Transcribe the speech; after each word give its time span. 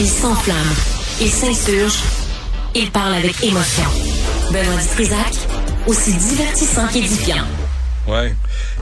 Il 0.00 0.08
s'enflamme, 0.08 0.74
il 1.20 1.28
s'insurge, 1.28 1.98
il 2.76 2.88
parle 2.92 3.14
avec 3.14 3.42
émotion. 3.42 3.82
Benoît 4.52 4.80
Dutrisac, 4.80 5.34
aussi 5.88 6.12
divertissant 6.12 6.86
qu'édifiant. 6.86 7.44
Ouais. 8.08 8.34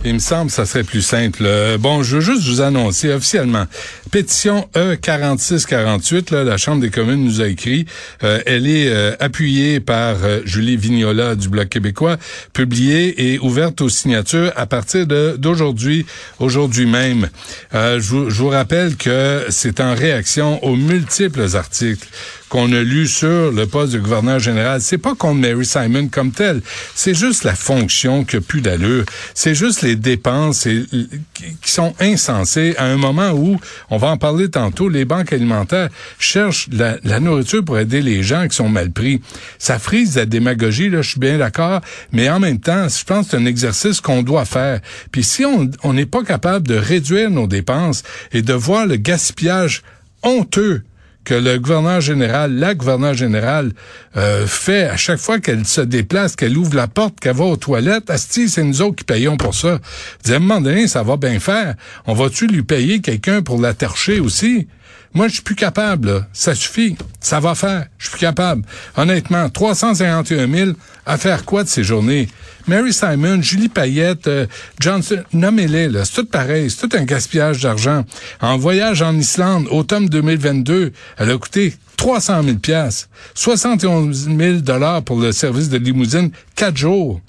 Il 0.04 0.14
me 0.14 0.18
semble 0.20 0.50
que 0.50 0.52
ça 0.52 0.66
serait 0.66 0.84
plus 0.84 1.02
simple. 1.02 1.42
Euh, 1.42 1.78
bon, 1.78 2.04
je 2.04 2.18
veux 2.18 2.22
juste 2.22 2.46
vous 2.46 2.60
annoncer 2.60 3.12
officiellement. 3.12 3.66
Pétition 4.12 4.68
E4648, 4.76 6.32
là, 6.32 6.44
la 6.44 6.56
Chambre 6.56 6.80
des 6.80 6.90
communes 6.90 7.24
nous 7.24 7.40
a 7.40 7.48
écrit. 7.48 7.86
Euh, 8.22 8.40
elle 8.46 8.68
est 8.68 8.88
euh, 8.88 9.16
appuyée 9.18 9.80
par 9.80 10.16
Julie 10.44 10.76
Vignola 10.76 11.34
du 11.34 11.48
Bloc 11.48 11.68
québécois, 11.68 12.18
publiée 12.52 13.32
et 13.32 13.40
ouverte 13.40 13.80
aux 13.80 13.88
signatures 13.88 14.52
à 14.54 14.66
partir 14.66 15.06
d'aujourd'hui, 15.06 16.06
aujourd'hui 16.38 16.86
même. 16.86 17.28
je, 17.72 17.98
vous, 17.98 18.48
rappelle 18.48 18.96
que 18.96 19.46
c'est 19.48 19.80
en 19.80 19.94
réaction 19.94 20.62
aux 20.62 20.76
multiples 20.76 21.56
articles 21.56 22.06
qu'on 22.48 22.72
a 22.72 22.80
lu 22.80 23.06
sur 23.06 23.50
le 23.50 23.66
poste 23.66 23.92
de 23.92 23.98
gouverneur 23.98 24.38
général. 24.38 24.80
C'est 24.80 24.98
pas 24.98 25.14
contre 25.14 25.40
Mary 25.40 25.66
Simon 25.66 26.08
comme 26.08 26.30
tel. 26.30 26.62
C'est 26.94 27.14
juste 27.14 27.44
la 27.44 27.54
fonction 27.54 28.24
qui 28.24 28.36
a 28.36 28.40
plus 28.40 28.60
d'allure. 28.60 29.04
C'est 29.34 29.54
juste 29.54 29.82
les 29.82 29.96
dépenses 29.96 30.64
qui 30.64 31.70
sont 31.70 31.94
insensées 32.00 32.74
à 32.76 32.84
un 32.84 32.96
moment 32.96 33.30
où, 33.30 33.58
on 33.90 33.96
va 33.96 34.08
en 34.08 34.16
parler 34.16 34.50
tantôt, 34.50 34.88
les 34.88 35.04
banques 35.04 35.32
alimentaires 35.32 35.88
cherchent 36.18 36.68
la, 36.72 36.96
la 37.04 37.20
nourriture 37.20 37.64
pour 37.64 37.78
aider 37.78 38.02
les 38.02 38.22
gens 38.22 38.48
qui 38.48 38.56
sont 38.56 38.68
mal 38.68 38.90
pris. 38.90 39.20
Ça 39.58 39.78
frise 39.78 40.16
la 40.16 40.26
démagogie, 40.26 40.88
là, 40.88 41.02
je 41.02 41.10
suis 41.10 41.20
bien 41.20 41.38
d'accord, 41.38 41.80
mais 42.12 42.28
en 42.28 42.40
même 42.40 42.60
temps, 42.60 42.88
je 42.88 43.04
pense 43.04 43.26
que 43.26 43.30
c'est 43.32 43.36
un 43.36 43.46
exercice 43.46 44.00
qu'on 44.00 44.22
doit 44.22 44.44
faire. 44.44 44.80
Puis 45.10 45.24
si 45.24 45.44
on 45.44 45.92
n'est 45.92 46.06
pas 46.06 46.22
capable 46.22 46.66
de 46.66 46.74
réduire 46.74 47.30
nos 47.30 47.46
dépenses 47.46 48.02
et 48.32 48.42
de 48.42 48.52
voir 48.52 48.86
le 48.86 48.96
gaspillage 48.96 49.82
honteux 50.22 50.82
que 51.26 51.34
le 51.34 51.58
gouverneur 51.58 52.00
général, 52.00 52.54
la 52.54 52.74
gouverneure 52.74 53.12
générale 53.12 53.72
euh, 54.16 54.46
fait 54.46 54.84
à 54.84 54.96
chaque 54.96 55.18
fois 55.18 55.40
qu'elle 55.40 55.66
se 55.66 55.80
déplace, 55.80 56.36
qu'elle 56.36 56.56
ouvre 56.56 56.76
la 56.76 56.86
porte, 56.86 57.18
qu'elle 57.18 57.34
va 57.34 57.44
aux 57.44 57.56
toilettes, 57.56 58.10
asti, 58.10 58.48
c'est 58.48 58.62
nous 58.62 58.80
autres 58.80 58.94
qui 58.94 59.04
payons 59.04 59.36
pour 59.36 59.52
ça. 59.52 59.80
à 60.28 60.32
un 60.32 60.38
moment 60.38 60.60
donné, 60.60 60.86
ça 60.86 61.02
va 61.02 61.16
bien 61.16 61.40
faire. 61.40 61.74
On 62.06 62.14
va-tu 62.14 62.46
lui 62.46 62.62
payer 62.62 63.00
quelqu'un 63.00 63.42
pour 63.42 63.60
la 63.60 63.74
tercher 63.74 64.20
aussi? 64.20 64.68
Moi, 65.14 65.28
je 65.28 65.34
suis 65.34 65.42
plus 65.42 65.54
capable. 65.54 66.26
Ça 66.32 66.54
suffit. 66.54 66.96
Ça 67.20 67.40
va 67.40 67.54
faire. 67.54 67.86
Je 67.98 68.04
suis 68.04 68.12
plus 68.12 68.20
capable. 68.20 68.62
Honnêtement, 68.96 69.48
351 69.48 70.48
000 70.48 70.70
à 71.06 71.18
faire 71.18 71.44
quoi 71.44 71.64
de 71.64 71.68
ces 71.68 71.84
journées? 71.84 72.28
Mary 72.66 72.92
Simon, 72.92 73.40
Julie 73.42 73.68
Payette, 73.68 74.26
euh, 74.26 74.46
Johnson, 74.80 75.22
nommez-les, 75.32 75.88
là. 75.88 76.04
C'est 76.04 76.22
tout 76.22 76.26
pareil. 76.26 76.70
C'est 76.70 76.88
tout 76.88 76.96
un 76.96 77.04
gaspillage 77.04 77.62
d'argent. 77.62 78.04
En 78.40 78.58
voyage 78.58 79.02
en 79.02 79.16
Islande, 79.16 79.68
automne 79.70 80.08
2022, 80.08 80.92
elle 81.18 81.30
a 81.30 81.38
coûté 81.38 81.74
300 81.96 82.42
000 82.42 82.56
pièces 82.58 83.08
71 83.34 84.28
000 84.36 84.58
dollars 84.58 85.02
pour 85.02 85.20
le 85.20 85.32
service 85.32 85.68
de 85.68 85.78
limousine, 85.78 86.30
quatre 86.54 86.76
jours. 86.76 87.20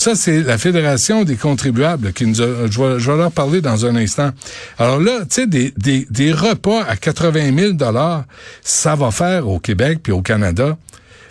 Ça, 0.00 0.14
c'est 0.14 0.42
la 0.42 0.56
Fédération 0.56 1.24
des 1.24 1.36
contribuables 1.36 2.14
qui 2.14 2.24
nous 2.24 2.40
a, 2.40 2.46
je 2.70 3.10
vais, 3.10 3.16
leur 3.18 3.30
parler 3.30 3.60
dans 3.60 3.84
un 3.84 3.96
instant. 3.96 4.30
Alors 4.78 4.98
là, 4.98 5.18
tu 5.28 5.42
sais, 5.42 5.46
des, 5.46 5.74
des, 5.76 6.06
des 6.08 6.32
repas 6.32 6.84
à 6.84 6.96
80 6.96 7.54
000 7.54 7.72
dollars, 7.72 8.24
ça 8.62 8.94
va 8.94 9.10
faire 9.10 9.46
au 9.46 9.58
Québec 9.58 9.98
puis 10.02 10.10
au 10.14 10.22
Canada. 10.22 10.78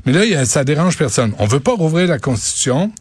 Mais 0.06 0.14
là, 0.14 0.45
ça 0.45 0.64
dérange 0.64 1.00
personne. 1.00 1.34
On 1.39 1.48
veut 1.48 1.59
pas 1.59 1.73
rouvrir 1.73 2.09
la 2.09 2.20
Constitution. 2.20 2.92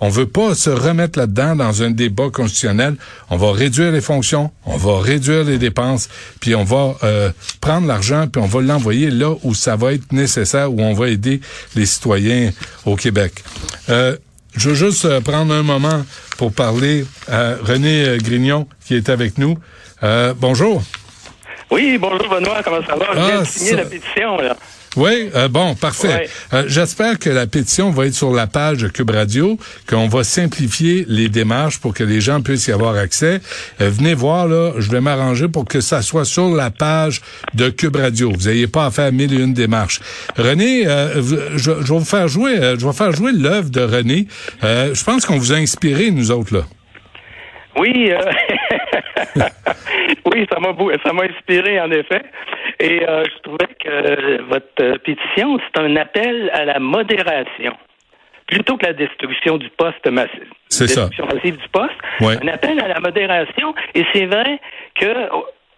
On 0.00 0.08
veut 0.08 0.26
pas 0.26 0.56
se 0.56 0.70
remettre 0.70 1.20
là-dedans 1.20 1.54
dans 1.54 1.84
un 1.84 1.92
débat 1.92 2.28
constitutionnel. 2.32 2.96
On 3.30 3.36
va 3.36 3.52
réduire 3.52 3.92
les 3.92 4.00
fonctions, 4.00 4.50
on 4.66 4.76
va 4.76 4.98
réduire 4.98 5.44
les 5.44 5.58
dépenses, 5.58 6.08
puis 6.40 6.56
on 6.56 6.64
va 6.64 6.96
euh, 7.04 7.30
prendre 7.60 7.86
l'argent, 7.86 8.26
puis 8.26 8.42
on 8.42 8.48
va 8.48 8.60
l'envoyer 8.60 9.12
là 9.12 9.36
où 9.44 9.54
ça 9.54 9.76
va 9.76 9.92
être 9.92 10.12
nécessaire, 10.12 10.72
où 10.72 10.80
on 10.80 10.94
va 10.94 11.10
aider 11.10 11.40
les 11.76 11.86
citoyens 11.86 12.50
au 12.84 12.96
Québec. 12.96 13.44
Euh, 13.88 14.16
je 14.56 14.70
veux 14.70 14.74
juste 14.74 15.04
euh, 15.04 15.20
prendre 15.20 15.54
un 15.54 15.62
moment 15.62 16.04
pour 16.36 16.52
parler 16.52 17.04
à 17.28 17.54
René 17.62 18.04
euh, 18.04 18.18
Grignon 18.18 18.66
qui 18.84 18.94
est 18.94 19.08
avec 19.08 19.38
nous. 19.38 19.58
Euh, 20.02 20.34
bonjour. 20.36 20.82
Oui, 21.70 21.96
bonjour 21.98 22.28
Benoît, 22.28 22.62
comment 22.62 22.84
ça 22.86 22.96
va? 22.96 23.06
Je 23.12 23.18
viens 23.18 23.38
de 23.38 23.42
ah, 23.42 23.44
signer 23.44 23.76
la 23.76 23.84
pétition. 23.84 24.36
Là. 24.36 24.56
Oui, 24.96 25.30
euh, 25.34 25.48
bon, 25.48 25.74
parfait. 25.74 26.28
Euh, 26.52 26.64
j'espère 26.66 27.18
que 27.18 27.30
la 27.30 27.46
pétition 27.46 27.90
va 27.90 28.06
être 28.06 28.14
sur 28.14 28.32
la 28.32 28.46
page 28.46 28.78
de 28.78 28.88
Cube 28.88 29.10
Radio, 29.10 29.58
qu'on 29.88 30.06
va 30.06 30.22
simplifier 30.22 31.06
les 31.08 31.30
démarches 31.30 31.78
pour 31.78 31.94
que 31.94 32.04
les 32.04 32.20
gens 32.20 32.42
puissent 32.42 32.66
y 32.66 32.72
avoir 32.72 32.96
accès. 32.96 33.40
Euh, 33.80 33.88
venez 33.88 34.12
voir, 34.12 34.48
là, 34.48 34.72
je 34.78 34.90
vais 34.90 35.00
m'arranger 35.00 35.48
pour 35.48 35.64
que 35.64 35.80
ça 35.80 36.02
soit 36.02 36.26
sur 36.26 36.54
la 36.54 36.70
page 36.70 37.22
de 37.54 37.70
Cube 37.70 37.96
Radio. 37.96 38.32
Vous 38.32 38.48
n'ayez 38.48 38.66
pas 38.66 38.86
à 38.86 38.90
faire 38.90 39.10
mille 39.12 39.32
et 39.32 39.42
une 39.42 39.54
démarches. 39.54 40.00
René, 40.36 40.84
je, 40.84 41.70
vais 41.70 41.82
vous 41.82 42.04
faire 42.04 42.28
jouer, 42.28 42.56
je 42.78 42.86
vais 42.86 42.92
faire 42.92 43.12
jouer 43.12 43.32
l'œuvre 43.32 43.70
de 43.70 43.80
René. 43.80 44.26
je 44.62 45.04
pense 45.04 45.24
qu'on 45.24 45.38
vous 45.38 45.52
a 45.52 45.56
inspiré, 45.56 46.10
nous 46.10 46.30
autres, 46.30 46.54
là. 46.54 46.64
Oui, 47.76 48.12
oui, 50.26 50.46
ça 50.52 50.60
m'a 50.60 50.74
ça 51.04 51.12
m'a 51.12 51.22
inspiré 51.24 51.80
en 51.80 51.90
effet. 51.90 52.22
Et 52.80 53.08
euh, 53.08 53.24
je 53.24 53.38
trouvais 53.42 53.68
que 53.80 54.42
votre 54.42 54.98
pétition, 54.98 55.58
c'est 55.58 55.80
un 55.80 55.96
appel 55.96 56.50
à 56.52 56.64
la 56.64 56.78
modération 56.78 57.74
plutôt 58.46 58.76
que 58.76 58.86
la 58.86 58.92
destruction 58.92 59.56
du 59.56 59.70
poste 59.70 60.06
massif. 60.10 60.44
C'est 60.68 60.86
ça. 60.86 61.06
Destruction 61.06 61.26
massive 61.34 61.56
du 61.56 61.68
poste. 61.68 61.94
Un 62.20 62.48
appel 62.48 62.80
à 62.80 62.88
la 62.88 63.00
modération. 63.00 63.74
Et 63.94 64.04
c'est 64.12 64.26
vrai 64.26 64.60
que 64.94 65.28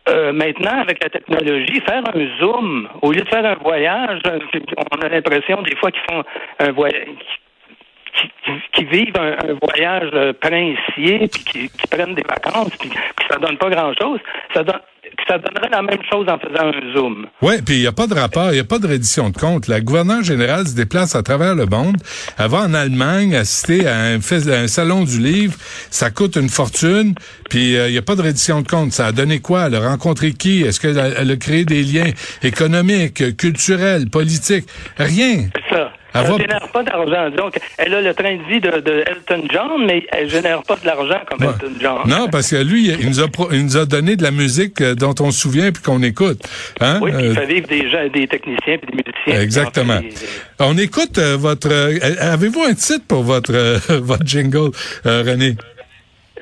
euh, 0.09 0.33
maintenant, 0.33 0.81
avec 0.81 1.03
la 1.03 1.09
technologie, 1.09 1.81
faire 1.87 2.03
un 2.15 2.39
zoom, 2.39 2.89
au 3.01 3.13
lieu 3.13 3.23
de 3.23 3.29
faire 3.29 3.45
un 3.45 3.55
voyage, 3.55 4.21
on 4.93 5.01
a 5.01 5.09
l'impression 5.09 5.63
des 5.63 5.77
fois 5.77 5.91
qu'ils 5.91 6.03
font 6.11 6.23
un 6.59 6.73
voyage, 6.73 7.07
qui, 8.73 8.85
vivent 8.85 9.17
un, 9.17 9.37
voyage 9.63 10.11
euh, 10.15 10.33
princier, 10.33 11.29
puis 11.29 11.45
qui, 11.45 11.87
prennent 11.91 12.15
des 12.15 12.25
vacances, 12.29 12.73
puis 12.79 12.89
que 12.89 12.97
ça 13.31 13.39
donne 13.39 13.57
pas 13.59 13.71
grand-chose, 13.71 14.21
ça 14.53 14.63
donne 14.63 14.81
ça 15.29 15.39
donnerait 15.39 15.69
la 15.71 15.83
même 15.83 16.03
chose 16.11 16.27
en 16.29 16.39
faisant 16.39 16.67
un 16.67 16.93
zoom. 16.93 17.27
Oui, 17.41 17.55
puis 17.65 17.77
il 17.77 17.81
n'y 17.81 17.87
a 17.87 17.93
pas 17.93 18.07
de 18.07 18.15
rapport, 18.15 18.51
il 18.51 18.55
n'y 18.55 18.61
a 18.61 18.65
pas 18.65 18.79
de 18.79 18.87
reddition 18.87 19.31
de 19.31 19.37
compte. 19.37 19.69
La 19.69 19.81
gouverneure 19.81 20.23
générale 20.23 20.67
se 20.67 20.75
déplace 20.75 21.15
à 21.15 21.23
travers 21.23 21.55
le 21.55 21.67
monde. 21.67 21.97
Elle 22.39 22.49
va 22.49 22.63
en 22.63 22.75
Allemagne 22.75 23.35
assister 23.35 23.87
à 23.87 23.97
un, 23.97 24.17
un 24.17 24.67
salon 24.67 25.05
du 25.05 25.19
livre. 25.21 25.55
Ça 25.91 26.11
coûte 26.11 26.37
une 26.37 26.49
fortune, 26.49 27.15
puis 27.49 27.77
euh, 27.77 27.89
il 27.89 27.93
n'y 27.93 27.99
a 27.99 28.03
pas 28.03 28.17
de 28.17 28.23
reddition 28.23 28.61
de 28.61 28.69
compte. 28.69 28.93
Ça 28.93 29.07
a 29.07 29.13
donné 29.13 29.41
quoi? 29.41 29.67
Elle 29.67 29.77
a 29.77 29.89
rencontré 29.89 30.33
qui? 30.33 30.63
Est-ce 30.63 30.81
qu'elle 30.81 31.31
a 31.31 31.37
créé 31.37 31.65
des 31.65 31.83
liens 31.83 32.11
économiques, 32.43 33.37
culturels, 33.37 34.11
politiques? 34.11 34.67
Rien. 34.99 35.49
C'est 35.55 35.77
ça. 35.77 35.93
Elle 36.15 36.33
ne 36.33 36.39
génère 36.39 36.69
pas 36.69 36.83
d'argent. 36.83 37.31
Donc, 37.31 37.59
elle 37.77 37.95
a 37.95 38.01
le 38.01 38.15
train 38.15 38.37
de 38.37 38.43
vie 38.45 38.61
de, 38.61 39.05
Elton 39.07 39.45
John, 39.53 39.85
mais 39.85 40.07
elle 40.13 40.31
génère 40.31 40.63
pas 40.63 40.77
de 40.77 40.87
l'argent 40.87 41.21
comme 41.29 41.43
Elton 41.43 41.73
John. 41.81 41.99
Non, 42.07 42.29
parce 42.29 42.51
que 42.51 42.57
lui, 42.57 42.89
il 42.89 43.09
nous 43.09 43.21
a, 43.21 43.27
il 43.53 43.65
nous 43.65 43.77
a 43.77 43.85
donné 43.85 44.15
de 44.17 44.23
la 44.23 44.31
musique 44.31 44.81
euh, 44.81 44.95
dont 44.95 45.15
on 45.21 45.31
se 45.33 45.41
souvient 45.41 45.73
puis 45.73 45.83
qu'on 45.83 46.03
écoute. 46.03 46.41
Hein? 46.81 47.01
Oui, 47.03 47.11
puis 47.13 47.25
il 47.25 47.31
euh, 47.31 47.35
fait 47.35 47.47
vivre 47.47 47.69
des 47.69 47.91
gens, 47.91 48.09
des 48.13 48.29
techniciens 48.29 48.79
puis 48.79 48.97
des 48.97 49.03
musiciens. 49.05 49.43
Exactement. 49.43 50.01
On 50.61 50.79
écoute 50.79 51.19
euh, 51.19 51.37
votre. 51.37 51.69
Avez-vous 52.21 52.63
un 52.63 52.75
titre 52.75 53.05
pour 53.09 53.25
votre 53.25 53.53
votre 53.99 54.27
jingle, 54.27 54.71
René? 55.05 55.57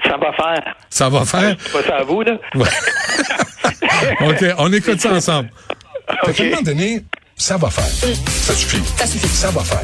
Ça 0.05 0.17
va 0.17 0.33
faire. 0.33 0.77
Ça 0.91 1.09
va 1.09 1.25
faire? 1.25 1.57
C'est 1.59 1.73
pas 1.73 1.83
ça 1.83 1.97
à 1.99 2.03
vous 2.03 2.23
là. 2.23 2.33
ok, 4.21 4.45
on 4.59 4.73
écoute 4.73 5.01
ça 5.01 5.13
ensemble. 5.13 5.49
Okay. 6.25 6.43
À 6.43 6.47
un 6.47 6.51
moment 6.51 6.63
donné, 6.63 7.03
ça 7.37 7.57
va 7.57 7.71
faire. 7.71 7.85
Ça 8.47 8.55
suffit. 8.55 8.83
Ça 8.97 9.07
suffit. 9.07 9.29
Ça 9.29 9.51
va 9.51 9.63
faire. 9.63 9.83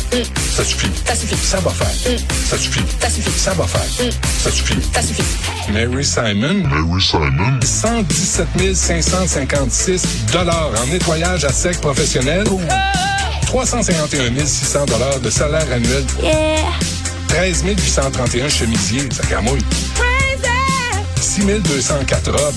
Ça 0.57 0.65
suffit. 0.65 0.91
Ça 1.05 1.15
suffit. 1.15 1.37
Ça 1.37 1.59
va 1.61 1.71
faire. 1.71 2.19
Ça 2.49 2.59
suffit. 2.59 2.81
Ça 3.01 3.11
suffit. 3.11 3.39
Ça 3.39 3.53
va 3.55 3.67
faire. 3.67 4.13
Ça 4.43 4.51
suffit. 4.51 4.79
Ça 4.95 5.03
suffit. 5.03 5.23
Mary 5.73 6.05
Simon. 6.05 6.63
Mary 6.69 7.03
Simon. 7.03 7.61
117 7.63 8.75
556 8.75 10.03
dollars 10.33 10.71
en 10.81 10.87
nettoyage 10.87 11.45
à 11.45 11.53
sec 11.53 11.81
professionnel. 11.81 12.47
351 13.47 14.47
600 14.47 14.87
dollars 14.87 15.21
de 15.21 15.31
salaire 15.31 15.67
annuel. 15.73 16.05
Yeah. 16.23 16.59
13 17.29 17.65
831 17.65 18.49
chemisiers. 18.49 19.09
Ça 19.11 19.27
camouille. 19.27 19.65
6 21.21 21.45
204 21.45 22.33
robes, 22.33 22.55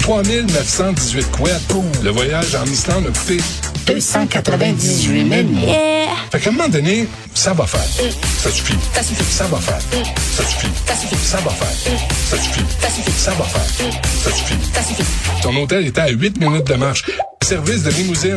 3 0.00 0.22
918 0.22 1.30
couettes. 1.30 1.74
Le 2.02 2.10
voyage 2.10 2.54
en 2.54 2.64
Islande 2.66 3.06
a 3.06 3.18
coûté 3.18 3.38
298 3.88 5.28
000. 5.28 5.48
Yeah. 5.66 6.08
Fait 6.30 6.40
qu'à 6.40 6.50
un 6.50 6.52
moment 6.52 6.68
donné, 6.68 7.08
ça 7.32 7.54
va 7.54 7.66
faire. 7.66 7.80
Ça 7.80 8.50
suffit. 8.50 8.74
Ça 8.92 9.02
suffit. 9.02 9.24
Ça 9.24 9.44
va 9.46 9.58
faire. 9.58 9.80
Ça 10.36 10.44
suffit. 10.44 10.68
Ça 10.86 10.94
suffit. 10.94 11.16
Ça 11.16 11.38
va 11.38 11.50
faire. 11.50 11.68
Ça 12.30 12.36
suffit. 12.36 12.60
Ça 12.80 12.90
suffit. 12.90 13.12
Ça 13.12 13.30
va 13.30 13.44
faire. 13.44 13.92
Ça 14.22 14.30
suffit. 14.30 14.54
Ça 14.74 14.82
suffit. 14.82 15.04
Ton 15.42 15.56
hôtel 15.56 15.86
était 15.86 16.02
à 16.02 16.08
8 16.08 16.38
minutes 16.38 16.66
de 16.66 16.74
marche. 16.74 17.04
Service 17.42 17.82
de 17.84 17.90
limousine. 17.90 18.36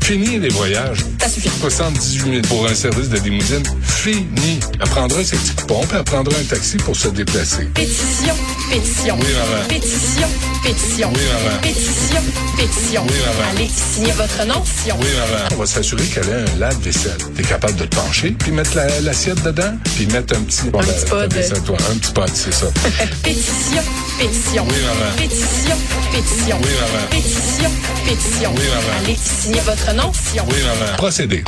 Fini 0.00 0.38
les 0.38 0.50
voyages. 0.50 1.00
Ça 1.24 1.30
suffit. 1.30 1.48
78 1.58 2.22
000 2.32 2.42
pour 2.48 2.66
un 2.68 2.74
service 2.74 3.08
de 3.08 3.18
limousine. 3.18 3.62
Fini. 3.82 4.60
Elle 4.78 4.88
prendra 4.90 5.24
ses 5.24 5.36
petits 5.36 5.54
coupons, 5.54 5.80
puis 5.86 5.96
elle 5.96 6.04
prendra 6.04 6.36
un 6.38 6.44
taxi 6.44 6.76
pour 6.76 6.94
se 6.94 7.08
déplacer. 7.08 7.64
Pétition, 7.74 8.34
pétition. 8.70 9.16
Oui, 9.18 9.26
maman. 9.32 9.64
Pétition, 9.66 10.28
pétition. 10.62 11.10
Oui, 11.14 11.20
maman. 11.32 11.56
Pétition, 11.62 12.22
pétition. 12.58 13.06
Oui, 13.08 13.14
maman. 13.24 13.50
Allez 13.56 13.70
signer 13.94 14.12
votre 14.12 14.44
nom, 14.46 14.62
Sion. 14.84 14.96
Oui, 15.00 15.06
maman. 15.16 15.44
On 15.52 15.56
va 15.56 15.64
s'assurer 15.66 16.04
qu'elle 16.04 16.30
a 16.30 16.36
un 16.40 16.58
lave-vaisselle. 16.58 17.16
T'es 17.34 17.42
capable 17.42 17.76
de 17.76 17.86
te 17.86 17.96
pencher, 17.96 18.32
puis 18.38 18.52
mettre 18.52 18.76
la- 18.76 19.00
l'assiette 19.00 19.42
dedans, 19.42 19.72
puis 19.96 20.06
mettre 20.08 20.36
un 20.36 20.42
petit... 20.42 20.68
Bon, 20.68 20.80
Un 20.80 20.86
la- 20.86 20.92
petit 20.92 21.06
pod. 21.06 21.64
toi. 21.64 21.76
Un 21.90 21.96
petit 21.96 22.12
pod, 22.12 22.30
c'est 22.34 22.52
ça. 22.52 22.66
Pétition, 23.22 23.82
pétition. 24.18 24.66
Oui, 24.68 24.76
maman. 24.84 25.10
Pétition, 25.16 25.76
pétition. 26.12 26.58
Oui, 26.62 26.70
maman. 26.80 27.06
Pétition, 27.10 27.70
pétition. 28.04 28.52
Oui, 28.54 28.62
maman. 28.68 28.98
Allez 29.04 29.16
signer 29.40 29.60
votre 29.60 29.94
nom, 29.94 30.12
Sion. 30.12 30.44
Oui, 30.50 30.56
maman. 30.62 30.92
Procédé. 31.14 31.44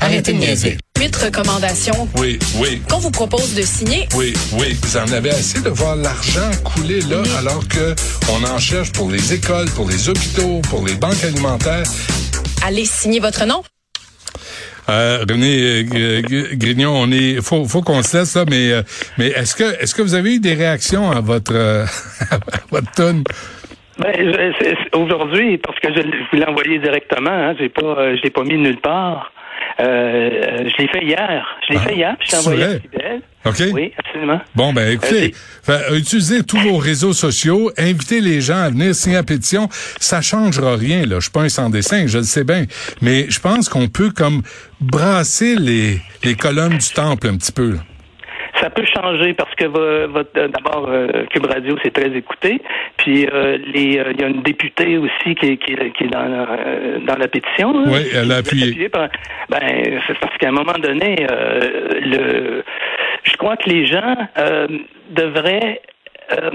Arrêtez 0.00 0.32
de 0.32 0.38
niaiser. 0.38 0.78
Huit 0.96 1.16
recommandations 1.16 2.08
Oui, 2.18 2.38
oui. 2.60 2.80
qu'on 2.88 2.98
vous 2.98 3.10
propose 3.10 3.52
de 3.54 3.62
signer. 3.62 4.08
Oui, 4.14 4.32
oui. 4.52 4.76
Vous 4.80 4.96
en 4.96 5.10
avez 5.10 5.30
assez 5.30 5.60
de 5.60 5.70
voir 5.70 5.96
l'argent 5.96 6.48
couler 6.62 7.00
là, 7.00 7.22
alors 7.36 7.66
que 7.66 7.96
on 8.30 8.44
en 8.44 8.58
cherche 8.58 8.92
pour 8.92 9.10
les 9.10 9.32
écoles, 9.32 9.68
pour 9.70 9.88
les 9.88 10.08
hôpitaux, 10.08 10.60
pour 10.70 10.86
les 10.86 10.94
banques 10.94 11.24
alimentaires. 11.24 11.82
Allez 12.64 12.84
signer 12.84 13.18
votre 13.18 13.44
nom. 13.44 13.64
Euh, 14.88 15.24
René 15.28 15.84
euh, 15.92 16.22
Grignon, 16.52 16.92
on 16.94 17.10
est, 17.10 17.42
faut, 17.42 17.66
faut 17.66 17.82
qu'on 17.82 18.04
se 18.04 18.18
laisse 18.18 18.34
là, 18.36 18.44
mais, 18.48 18.70
euh, 18.70 18.82
mais 19.18 19.26
est-ce 19.28 19.56
que, 19.56 19.82
est-ce 19.82 19.96
que 19.96 20.02
vous 20.02 20.14
avez 20.14 20.36
eu 20.36 20.40
des 20.40 20.54
réactions 20.54 21.10
à 21.10 21.20
votre, 21.20 21.52
euh, 21.54 21.84
à 22.30 22.38
votre 22.70 22.90
tonne? 22.92 23.24
Ben, 23.98 24.14
je- 24.16 24.52
c'est- 24.60 24.76
c'est- 24.82 24.96
aujourd'hui, 24.96 25.58
parce 25.58 25.78
que 25.80 25.88
je, 25.92 26.00
je 26.02 26.30
vous 26.30 26.36
l'ai 26.38 26.46
envoyé 26.46 26.78
directement, 26.78 27.30
hein, 27.30 27.54
j'ai 27.58 27.68
pas, 27.68 27.82
euh, 27.82 28.16
je 28.16 28.22
l'ai 28.22 28.30
pas 28.30 28.44
mis 28.44 28.56
nulle 28.58 28.80
part. 28.80 29.32
Euh, 29.80 30.30
je 30.68 30.82
l'ai 30.82 30.88
fait 30.88 31.04
hier. 31.04 31.46
Je 31.68 31.72
l'ai 31.72 31.78
Ah, 31.82 31.88
fait 31.88 31.94
hier, 31.96 32.16
puis 32.18 32.28
je 32.28 32.32
l'ai 32.32 32.38
envoyé 32.40 32.64
à. 32.64 33.48
OK? 33.48 33.62
Oui, 33.72 33.92
absolument. 33.96 34.40
Bon, 34.54 34.72
ben 34.72 34.92
écoutez, 34.92 35.32
Euh, 35.68 35.78
fait, 35.90 35.96
utilisez 35.98 36.42
tous 36.42 36.58
vos 36.58 36.76
réseaux 36.78 37.12
sociaux, 37.12 37.70
invitez 37.78 38.20
les 38.20 38.40
gens 38.40 38.56
à 38.62 38.70
venir 38.70 38.94
signer 38.94 39.16
la 39.16 39.22
pétition. 39.22 39.68
Ça 40.00 40.20
changera 40.20 40.74
rien, 40.76 41.06
là. 41.06 41.16
Je 41.16 41.22
suis 41.22 41.30
pas 41.30 41.42
un 41.42 41.48
sans 41.48 41.70
dessin, 41.70 42.06
je 42.06 42.18
le 42.18 42.24
sais 42.24 42.44
bien. 42.44 42.64
Mais 43.02 43.26
je 43.30 43.38
pense 43.40 43.68
qu'on 43.68 43.88
peut 43.88 44.10
comme 44.10 44.42
brasser 44.80 45.54
les, 45.56 45.98
les 46.24 46.34
colonnes 46.34 46.78
du 46.78 46.88
temple 46.94 47.28
un 47.28 47.36
petit 47.36 47.52
peu. 47.52 47.72
là. 47.72 47.78
Changer 49.00 49.34
parce 49.34 49.54
que 49.54 49.64
d'abord 50.48 50.86
euh, 50.88 51.24
Cube 51.30 51.46
Radio 51.46 51.76
c'est 51.82 51.92
très 51.92 52.10
écouté, 52.16 52.60
puis 52.96 53.26
euh, 53.32 53.58
les 53.72 53.98
euh, 53.98 54.12
il 54.12 54.20
y 54.20 54.24
a 54.24 54.28
une 54.28 54.42
députée 54.42 54.98
aussi 54.98 55.34
qui 55.36 55.46
est, 55.52 55.56
qui 55.56 55.72
est, 55.74 55.90
qui 55.96 56.04
est 56.04 56.08
dans 56.08 56.24
la, 56.24 56.46
dans 57.06 57.16
la 57.16 57.28
pétition. 57.28 57.72
Oui, 57.86 58.02
elle 58.14 58.32
a 58.32 58.36
appuyé. 58.36 58.88
par- 58.88 59.08
ben 59.48 59.60
c'est 60.06 60.18
parce 60.18 60.36
qu'à 60.38 60.48
un 60.48 60.52
moment 60.52 60.78
donné 60.82 61.16
le 62.00 62.64
je 63.24 63.36
crois 63.36 63.56
que 63.56 63.68
les 63.68 63.86
gens 63.86 64.16
devraient 65.10 65.80
euh, 66.30 66.50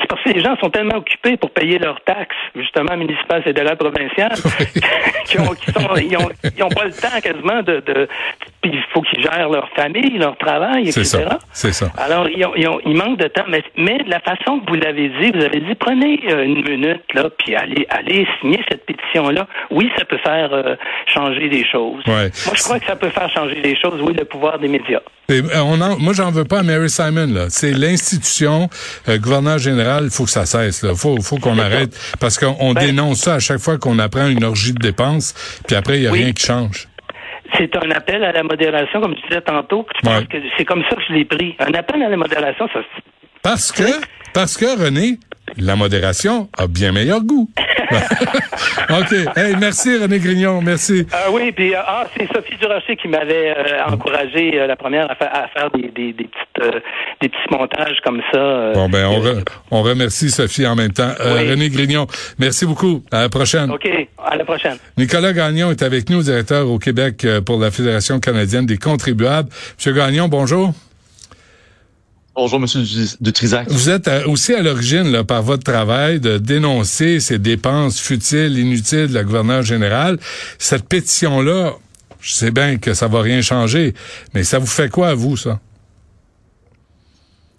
c'est 0.00 0.06
parce 0.06 0.22
que 0.22 0.30
les 0.30 0.40
gens 0.40 0.56
sont 0.58 0.70
tellement 0.70 0.94
occupés 0.98 1.36
pour 1.36 1.50
payer 1.50 1.80
leurs 1.80 2.00
taxes, 2.02 2.36
justement, 2.54 2.96
municipales, 2.96 3.42
fédérales, 3.42 3.76
provinciales, 3.76 4.30
qu'ils 5.26 5.40
ont, 5.40 5.54
qu'ils 5.54 5.74
sont- 5.74 5.96
ils 5.96 6.16
ont, 6.16 6.28
ils 6.56 6.62
ont 6.62 6.68
pas 6.68 6.84
le 6.84 6.92
temps 6.92 7.20
quasiment 7.20 7.60
de, 7.64 7.82
de 7.84 8.06
il 8.72 8.82
faut 8.92 9.02
qu'ils 9.02 9.22
gèrent 9.22 9.48
leur 9.48 9.68
famille, 9.76 10.18
leur 10.18 10.36
travail, 10.38 10.92
C'est 10.92 11.00
etc. 11.00 11.24
ça. 11.30 11.38
C'est 11.52 11.72
ça. 11.72 11.90
Alors, 11.98 12.28
ils, 12.28 12.44
ont, 12.44 12.52
ils, 12.56 12.68
ont- 12.68 12.80
ils 12.86 12.96
manquent 12.96 13.18
de 13.18 13.28
temps, 13.28 13.44
mais, 13.48 13.62
mais 13.76 13.98
de 13.98 14.10
la 14.10 14.20
façon 14.20 14.60
que 14.60 14.70
vous 14.70 14.76
l'avez 14.76 15.08
dit, 15.20 15.30
vous 15.34 15.44
avez 15.44 15.60
dit, 15.60 15.74
prenez 15.74 16.20
euh, 16.30 16.44
une 16.44 16.62
minute, 16.68 17.02
là, 17.14 17.28
puis 17.38 17.54
allez, 17.54 17.86
allez 17.90 18.26
signer 18.40 18.60
cette 18.70 18.84
pétition-là. 18.86 19.46
Oui, 19.70 19.90
ça 19.98 20.04
peut 20.04 20.18
faire 20.18 20.52
euh, 20.52 20.76
changer 21.12 21.48
des 21.48 21.64
choses. 21.70 22.02
Ouais. 22.06 22.30
Moi, 22.46 22.54
je 22.54 22.62
crois 22.62 22.78
que 22.80 22.86
ça 22.86 22.96
peut 22.96 23.10
faire 23.10 23.30
changer 23.32 23.60
des 23.60 23.76
choses, 23.80 24.00
oui, 24.02 24.14
le 24.18 24.24
pouvoir 24.24 24.58
des 24.58 24.68
médias. 24.68 25.00
Et, 25.30 25.40
euh, 25.40 25.62
on 25.64 25.80
en, 25.80 25.98
moi, 25.98 26.12
j'en 26.14 26.30
veux 26.30 26.44
pas 26.44 26.60
à 26.60 26.62
Mary 26.62 26.88
Simon. 26.88 27.26
là. 27.32 27.46
C'est 27.50 27.72
l'institution, 27.72 28.68
euh, 29.08 29.18
gouverneur 29.18 29.58
général. 29.58 30.04
Il 30.04 30.10
faut 30.10 30.24
que 30.24 30.30
ça 30.30 30.46
cesse. 30.46 30.82
Là. 30.82 30.94
Faut, 30.94 31.20
faut 31.20 31.36
qu'on 31.36 31.58
arrête 31.58 31.90
parce 32.20 32.38
qu'on 32.38 32.56
on 32.60 32.72
Ben- 32.72 32.86
dénonce 32.86 33.18
ça 33.18 33.34
à 33.34 33.38
chaque 33.38 33.58
fois 33.58 33.76
qu'on 33.78 33.98
apprend 33.98 34.28
une 34.28 34.44
orgie 34.44 34.72
de 34.72 34.78
dépenses. 34.78 35.34
Puis 35.66 35.76
après, 35.76 35.96
il 35.98 36.02
y 36.04 36.06
a 36.06 36.10
Oui. 36.12 36.24
rien 36.24 36.32
qui 36.32 36.46
change. 36.46 36.88
C'est 37.54 37.74
un 37.76 37.90
appel 37.90 38.24
à 38.24 38.32
la 38.32 38.42
modération, 38.42 39.00
comme 39.00 39.14
tu 39.14 39.26
disais 39.28 39.40
tantôt. 39.40 39.86
Ouais. 40.04 40.26
que 40.26 40.38
c'est 40.56 40.64
comme 40.64 40.82
ça 40.88 40.96
que 40.96 41.02
je 41.08 41.12
l'ai 41.12 41.24
pris. 41.24 41.56
Un 41.58 41.74
appel 41.74 42.02
à 42.02 42.08
la 42.08 42.16
modération, 42.16 42.68
ça, 42.72 42.80
Parce 43.42 43.72
que, 43.72 43.82
parce 44.34 44.56
que 44.56 44.80
René, 44.82 45.18
la 45.56 45.76
modération 45.76 46.48
a 46.56 46.66
bien 46.66 46.92
meilleur 46.92 47.22
goût. 47.22 47.48
ok. 48.90 49.12
Hey, 49.34 49.56
merci 49.58 49.96
René 49.96 50.18
Grignon. 50.18 50.60
Merci. 50.60 51.06
Ah 51.10 51.30
oui, 51.32 51.52
puis 51.52 51.74
euh, 51.74 51.78
ah, 51.86 52.06
c'est 52.14 52.26
Sophie 52.30 52.56
Durocher 52.60 52.96
qui 52.96 53.08
m'avait 53.08 53.54
euh, 53.56 53.84
encouragé 53.86 54.60
euh, 54.60 54.66
la 54.66 54.76
première 54.76 55.10
à, 55.10 55.14
fa- 55.14 55.24
à 55.32 55.48
faire 55.48 55.70
des, 55.70 55.88
des, 55.88 56.12
des 56.12 56.24
petites 56.24 56.74
des 57.22 57.28
petits 57.30 57.50
montages 57.50 57.96
comme 58.04 58.20
ça. 58.30 58.72
Bon 58.74 58.90
ben, 58.90 59.06
on, 59.06 59.20
re- 59.20 59.42
on 59.70 59.82
remercie 59.82 60.28
Sophie 60.30 60.66
en 60.66 60.76
même 60.76 60.92
temps. 60.92 61.12
Oui. 61.18 61.48
René 61.50 61.70
Grignon, 61.70 62.06
merci 62.38 62.66
beaucoup. 62.66 63.02
À 63.10 63.22
la 63.22 63.28
prochaine. 63.30 63.70
OK, 63.70 63.88
à 64.22 64.36
la 64.36 64.44
prochaine. 64.44 64.76
Nicolas 64.98 65.32
Gagnon 65.32 65.70
est 65.70 65.82
avec 65.82 66.10
nous, 66.10 66.22
directeur 66.22 66.68
au 66.68 66.78
Québec 66.78 67.26
pour 67.46 67.58
la 67.58 67.70
Fédération 67.70 68.20
canadienne 68.20 68.66
des 68.66 68.76
contribuables. 68.76 69.48
Monsieur 69.78 69.92
Gagnon, 69.92 70.28
bonjour. 70.28 70.74
Bonjour, 72.40 72.60
Monsieur 72.60 72.82
de. 72.82 73.72
Vous 73.72 73.90
êtes 73.90 74.06
euh, 74.06 74.24
aussi 74.28 74.54
à 74.54 74.62
l'origine, 74.62 75.24
par 75.24 75.42
votre 75.42 75.64
travail, 75.64 76.20
de 76.20 76.38
dénoncer 76.38 77.18
ces 77.18 77.40
dépenses 77.40 77.98
futiles, 77.98 78.56
inutiles 78.56 79.08
de 79.08 79.14
la 79.14 79.24
gouverneure 79.24 79.64
générale. 79.64 80.20
Cette 80.56 80.88
pétition-là, 80.88 81.72
je 82.20 82.32
sais 82.32 82.52
bien 82.52 82.76
que 82.76 82.94
ça 82.94 83.08
va 83.08 83.22
rien 83.22 83.42
changer, 83.42 83.92
mais 84.34 84.44
ça 84.44 84.60
vous 84.60 84.68
fait 84.68 84.88
quoi 84.88 85.08
à 85.08 85.14
vous, 85.14 85.36
ça? 85.36 85.58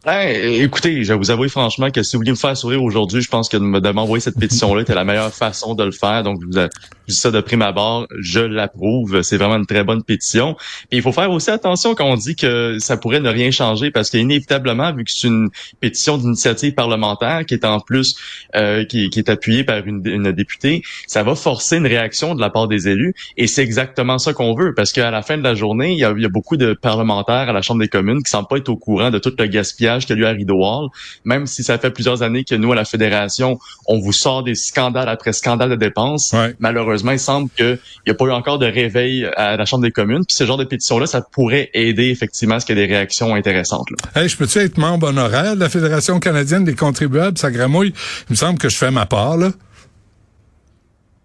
Hey, 0.05 0.61
écoutez, 0.61 1.03
je 1.03 1.11
vous 1.11 1.29
avouer 1.29 1.49
franchement 1.49 1.91
que 1.91 2.03
si 2.03 2.15
vous 2.15 2.21
vouliez 2.21 2.31
me 2.31 2.37
faire 2.37 2.55
sourire 2.55 2.81
aujourd'hui, 2.81 3.21
je 3.21 3.27
pense 3.27 3.49
que 3.49 3.57
de 3.57 3.63
me- 3.63 3.81
de 3.81 3.89
m'envoyer 3.89 4.21
cette 4.21 4.39
pétition-là 4.39 4.83
était 4.83 4.95
la 4.95 5.03
meilleure 5.03 5.33
façon 5.33 5.75
de 5.75 5.83
le 5.83 5.91
faire. 5.91 6.23
Donc, 6.23 6.39
je 6.41 6.67
dis 7.09 7.15
ça 7.15 7.31
de 7.31 7.41
prime 7.41 7.61
abord, 7.61 8.07
je 8.17 8.39
l'approuve. 8.39 9.23
C'est 9.23 9.35
vraiment 9.35 9.57
une 9.57 9.65
très 9.65 9.83
bonne 9.83 10.01
pétition. 10.01 10.55
Et 10.91 10.95
il 10.95 11.01
faut 11.01 11.11
faire 11.11 11.29
aussi 11.31 11.49
attention 11.49 11.95
quand 11.95 12.05
on 12.05 12.15
dit 12.15 12.37
que 12.37 12.77
ça 12.79 12.95
pourrait 12.95 13.19
ne 13.19 13.27
rien 13.29 13.51
changer 13.51 13.91
parce 13.91 14.09
qu'inévitablement, 14.09 14.93
vu 14.93 15.03
que 15.03 15.11
c'est 15.11 15.27
une 15.27 15.49
pétition 15.81 16.17
d'initiative 16.17 16.75
parlementaire 16.75 17.45
qui 17.45 17.55
est 17.55 17.65
en 17.65 17.81
plus 17.81 18.15
euh, 18.55 18.85
qui, 18.85 19.09
est 19.13 19.29
appuyée 19.29 19.65
par 19.65 19.85
une, 19.85 20.31
députée, 20.31 20.81
ça 21.07 21.23
va 21.23 21.35
forcer 21.35 21.75
une 21.75 21.87
réaction 21.87 22.35
de 22.35 22.39
la 22.39 22.49
part 22.49 22.69
des 22.69 22.87
élus. 22.87 23.15
Et 23.35 23.47
c'est 23.47 23.63
exactement 23.63 24.17
ça 24.17 24.31
qu'on 24.31 24.55
veut 24.55 24.73
parce 24.73 24.93
qu'à 24.93 25.11
la 25.11 25.23
fin 25.23 25.37
de 25.37 25.43
la 25.43 25.55
journée, 25.55 25.91
il 25.91 25.99
y, 25.99 26.05
a, 26.05 26.13
il 26.15 26.21
y 26.21 26.25
a 26.25 26.29
beaucoup 26.29 26.55
de 26.55 26.71
parlementaires 26.71 27.49
à 27.49 27.53
la 27.53 27.61
Chambre 27.61 27.81
des 27.81 27.89
communes 27.89 28.23
qui 28.23 28.31
semblent 28.31 28.47
pas 28.47 28.57
être 28.57 28.69
au 28.69 28.77
courant 28.77 29.11
de 29.11 29.19
tout 29.19 29.33
le 29.37 29.45
gaspillage 29.47 29.88
qu'il 29.97 30.17
y 30.17 30.19
a 30.19 30.21
eu 30.23 30.25
à 30.25 30.31
Rideau 30.31 30.63
Hall, 30.63 30.89
même 31.25 31.47
si 31.47 31.63
ça 31.63 31.77
fait 31.77 31.91
plusieurs 31.91 32.21
années 32.23 32.43
que 32.43 32.55
nous, 32.55 32.71
à 32.71 32.75
la 32.75 32.85
Fédération, 32.85 33.59
on 33.87 33.99
vous 33.99 34.13
sort 34.13 34.43
des 34.43 34.55
scandales 34.55 35.09
après 35.09 35.33
scandales 35.33 35.69
de 35.71 35.75
dépenses. 35.75 36.31
Ouais. 36.33 36.55
Malheureusement, 36.59 37.11
il 37.11 37.19
semble 37.19 37.49
qu'il 37.57 37.79
n'y 38.05 38.11
a 38.11 38.15
pas 38.15 38.25
eu 38.25 38.31
encore 38.31 38.59
de 38.59 38.65
réveil 38.65 39.25
à 39.35 39.57
la 39.57 39.65
Chambre 39.65 39.83
des 39.83 39.91
communes. 39.91 40.25
Puis 40.25 40.35
ce 40.35 40.45
genre 40.45 40.57
de 40.57 40.63
pétition-là, 40.63 41.07
ça 41.07 41.21
pourrait 41.21 41.69
aider 41.73 42.09
effectivement 42.09 42.55
à 42.55 42.59
ce 42.59 42.65
qu'il 42.65 42.77
y 42.77 42.81
ait 42.81 42.87
des 42.87 42.93
réactions 42.93 43.35
intéressantes. 43.35 43.87
là. 43.91 44.21
Hey, 44.21 44.29
je 44.29 44.37
peux-tu 44.37 44.59
être 44.59 44.77
membre 44.77 45.07
honoraire 45.07 45.55
de 45.55 45.59
la 45.59 45.69
Fédération 45.69 46.19
canadienne 46.19 46.63
des 46.63 46.75
contribuables? 46.75 47.37
Ça 47.37 47.51
gramouille. 47.51 47.93
Il 48.29 48.31
me 48.31 48.35
semble 48.35 48.59
que 48.59 48.69
je 48.69 48.77
fais 48.77 48.91
ma 48.91 49.05
part, 49.05 49.37
là. 49.37 49.51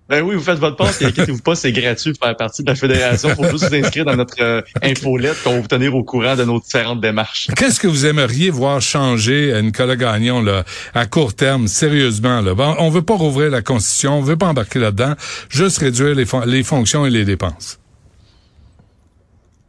Ben 0.08 0.22
oui, 0.22 0.34
vous 0.34 0.42
faites 0.42 0.58
votre 0.58 0.76
part, 0.76 0.88
inquiétez-vous 0.88 1.40
pas, 1.40 1.54
c'est 1.54 1.72
gratuit 1.72 2.12
pour 2.12 2.26
faire 2.26 2.36
partie 2.36 2.62
de 2.62 2.68
la 2.68 2.74
fédération. 2.74 3.30
Il 3.30 3.34
faut 3.36 3.50
juste 3.50 3.68
vous 3.68 3.74
inscrire 3.74 4.04
dans 4.04 4.16
notre 4.16 4.42
euh, 4.42 4.60
infolette 4.82 5.42
qu'on 5.42 5.52
va 5.52 5.60
vous 5.60 5.66
tenir 5.66 5.94
au 5.94 6.04
courant 6.04 6.36
de 6.36 6.44
nos 6.44 6.60
différentes 6.60 7.00
démarches. 7.00 7.48
Qu'est-ce 7.56 7.80
que 7.80 7.86
vous 7.86 8.04
aimeriez 8.04 8.50
voir 8.50 8.82
changer 8.82 9.58
Nicolas 9.62 9.96
Gagnon 9.96 10.42
là, 10.42 10.64
à 10.92 11.06
court 11.06 11.34
terme, 11.34 11.68
sérieusement? 11.68 12.42
Là? 12.42 12.54
Bon, 12.54 12.74
on 12.78 12.90
veut 12.90 13.02
pas 13.02 13.14
rouvrir 13.14 13.50
la 13.50 13.62
Constitution, 13.62 14.18
on 14.18 14.22
veut 14.22 14.36
pas 14.36 14.46
embarquer 14.46 14.78
là-dedans, 14.78 15.14
juste 15.48 15.78
réduire 15.78 16.14
les 16.14 16.62
fonctions 16.62 17.06
et 17.06 17.10
les 17.10 17.24
dépenses. 17.24 17.78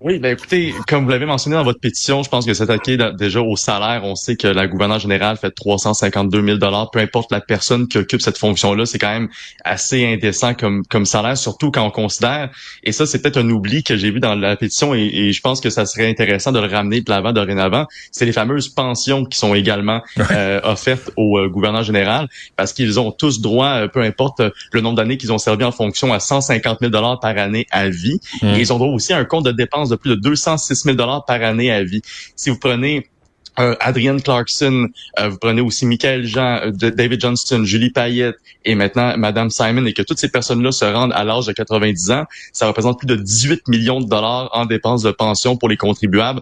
Oui, 0.01 0.19
ben 0.19 0.33
écoutez, 0.33 0.73
comme 0.89 1.05
vous 1.05 1.09
l'avez 1.09 1.25
mentionné 1.25 1.55
dans 1.55 1.63
votre 1.63 1.79
pétition, 1.79 2.21
je 2.21 2.29
pense 2.29 2.45
que 2.45 2.53
s'attaquer 2.53 2.97
déjà 3.17 3.41
au 3.41 3.55
salaire, 3.55 4.01
on 4.03 4.15
sait 4.15 4.35
que 4.35 4.47
la 4.47 4.67
gouverneure 4.67 4.99
générale 4.99 5.37
fait 5.37 5.51
352 5.51 6.57
000 6.59 6.87
peu 6.91 6.99
importe 6.99 7.31
la 7.31 7.39
personne 7.39 7.87
qui 7.87 7.97
occupe 7.97 8.21
cette 8.21 8.37
fonction-là, 8.37 8.85
c'est 8.85 8.99
quand 8.99 9.13
même 9.13 9.29
assez 9.63 10.05
indécent 10.05 10.53
comme 10.53 10.83
comme 10.89 11.05
salaire, 11.05 11.37
surtout 11.37 11.71
quand 11.71 11.85
on 11.85 11.91
considère. 11.91 12.49
Et 12.83 12.91
ça, 12.91 13.05
c'est 13.05 13.21
peut-être 13.21 13.37
un 13.37 13.49
oubli 13.49 13.83
que 13.83 13.95
j'ai 13.95 14.11
vu 14.11 14.19
dans 14.19 14.35
la 14.35 14.57
pétition 14.57 14.93
et, 14.93 14.99
et 14.99 15.31
je 15.31 15.41
pense 15.41 15.61
que 15.61 15.69
ça 15.69 15.85
serait 15.85 16.09
intéressant 16.09 16.51
de 16.51 16.59
le 16.59 16.67
ramener 16.67 16.99
de 16.99 17.09
l'avant 17.09 17.31
dorénavant. 17.31 17.85
C'est 18.11 18.25
les 18.25 18.33
fameuses 18.33 18.67
pensions 18.67 19.23
qui 19.23 19.39
sont 19.39 19.55
également 19.55 20.01
euh, 20.31 20.59
offertes 20.65 21.11
au 21.15 21.39
euh, 21.39 21.47
gouverneur 21.47 21.83
général 21.83 22.27
parce 22.57 22.73
qu'ils 22.73 22.99
ont 22.99 23.11
tous 23.11 23.39
droit, 23.39 23.67
euh, 23.67 23.87
peu 23.87 24.01
importe 24.01 24.41
euh, 24.41 24.49
le 24.73 24.81
nombre 24.81 24.97
d'années 24.97 25.17
qu'ils 25.17 25.31
ont 25.31 25.37
servi 25.37 25.63
en 25.63 25.71
fonction, 25.71 26.11
à 26.11 26.19
150 26.19 26.79
000 26.81 26.91
par 26.91 27.37
année 27.37 27.65
à 27.71 27.87
vie. 27.87 28.19
Mm. 28.41 28.47
Et 28.55 28.59
ils 28.59 28.73
ont 28.73 28.77
droit 28.77 28.93
aussi 28.93 29.13
à 29.13 29.17
un 29.17 29.25
compte 29.25 29.45
de 29.45 29.51
dépenses 29.51 29.84
de 29.89 29.95
plus 29.95 30.11
de 30.11 30.15
206 30.15 30.83
000 30.83 30.97
par 30.97 31.41
année 31.41 31.71
à 31.71 31.83
vie. 31.83 32.01
Si 32.35 32.49
vous 32.49 32.57
prenez 32.57 33.09
euh, 33.57 33.75
Adrienne 33.79 34.21
Clarkson, 34.21 34.87
euh, 35.19 35.29
vous 35.29 35.37
prenez 35.37 35.61
aussi 35.61 35.85
Michael 35.85 36.25
Jean, 36.25 36.59
euh, 36.65 36.71
David 36.71 37.21
Johnston, 37.21 37.63
Julie 37.63 37.89
Payette 37.89 38.35
et 38.65 38.75
maintenant 38.75 39.17
Madame 39.17 39.49
Simon, 39.49 39.85
et 39.85 39.93
que 39.93 40.01
toutes 40.01 40.19
ces 40.19 40.29
personnes-là 40.29 40.71
se 40.71 40.83
rendent 40.85 41.13
à 41.13 41.23
l'âge 41.23 41.45
de 41.45 41.53
90 41.53 42.11
ans, 42.11 42.25
ça 42.51 42.67
représente 42.67 42.99
plus 42.99 43.07
de 43.07 43.15
18 43.15 43.67
millions 43.67 44.01
de 44.01 44.09
dollars 44.09 44.49
en 44.53 44.65
dépenses 44.65 45.03
de 45.03 45.11
pension 45.11 45.55
pour 45.55 45.69
les 45.69 45.77
contribuables 45.77 46.41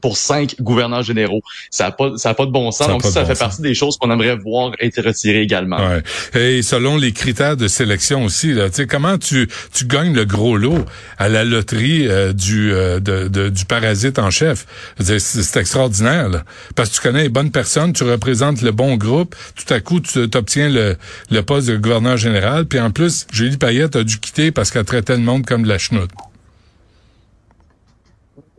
pour 0.00 0.16
cinq 0.16 0.56
gouverneurs 0.60 1.02
généraux. 1.02 1.42
Ça 1.70 1.84
n'a 1.84 1.90
pas, 1.92 2.12
ça 2.16 2.30
a 2.30 2.34
pas 2.34 2.46
de 2.46 2.50
bon 2.50 2.70
sens. 2.70 2.88
Donc, 2.88 3.02
ça, 3.02 3.24
fait 3.24 3.38
partie 3.38 3.62
des 3.62 3.74
choses 3.74 3.96
qu'on 3.96 4.10
aimerait 4.10 4.36
voir 4.36 4.72
être 4.80 5.02
retirées 5.02 5.42
également. 5.42 5.78
Ouais. 5.78 6.02
Et 6.40 6.62
selon 6.62 6.96
les 6.96 7.12
critères 7.12 7.56
de 7.56 7.68
sélection 7.68 8.24
aussi, 8.24 8.52
là, 8.52 8.66
comment 8.88 9.18
tu, 9.18 9.48
tu 9.72 9.86
gagnes 9.86 10.14
le 10.14 10.24
gros 10.24 10.56
lot 10.56 10.84
à 11.18 11.28
la 11.28 11.44
loterie 11.44 12.06
euh, 12.08 12.32
du, 12.32 12.72
euh, 12.72 13.00
de, 13.00 13.48
du 13.48 13.64
parasite 13.64 14.18
en 14.18 14.30
chef? 14.30 14.66
C'est 14.98 15.56
extraordinaire. 15.56 16.28
Là. 16.28 16.44
Parce 16.74 16.90
que 16.90 16.94
tu 16.96 17.00
connais 17.00 17.22
les 17.24 17.28
bonnes 17.28 17.50
personnes, 17.50 17.92
tu 17.92 18.04
représentes 18.04 18.62
le 18.62 18.72
bon 18.72 18.96
groupe, 18.96 19.34
tout 19.54 19.72
à 19.72 19.80
coup, 19.80 20.00
tu 20.00 20.18
obtiens 20.34 20.68
le, 20.68 20.96
le 21.30 21.42
poste 21.42 21.68
de 21.68 21.76
gouverneur 21.76 22.16
général. 22.16 22.66
Puis 22.66 22.80
en 22.80 22.90
plus, 22.90 23.26
Julie 23.32 23.56
Payette 23.56 23.96
a 23.96 24.04
dû 24.04 24.18
quitter 24.18 24.50
parce 24.50 24.70
qu'elle 24.70 24.84
traitait 24.84 25.16
le 25.16 25.22
monde 25.22 25.44
comme 25.46 25.62
de 25.62 25.68
la 25.68 25.78
chenoute. 25.78 26.10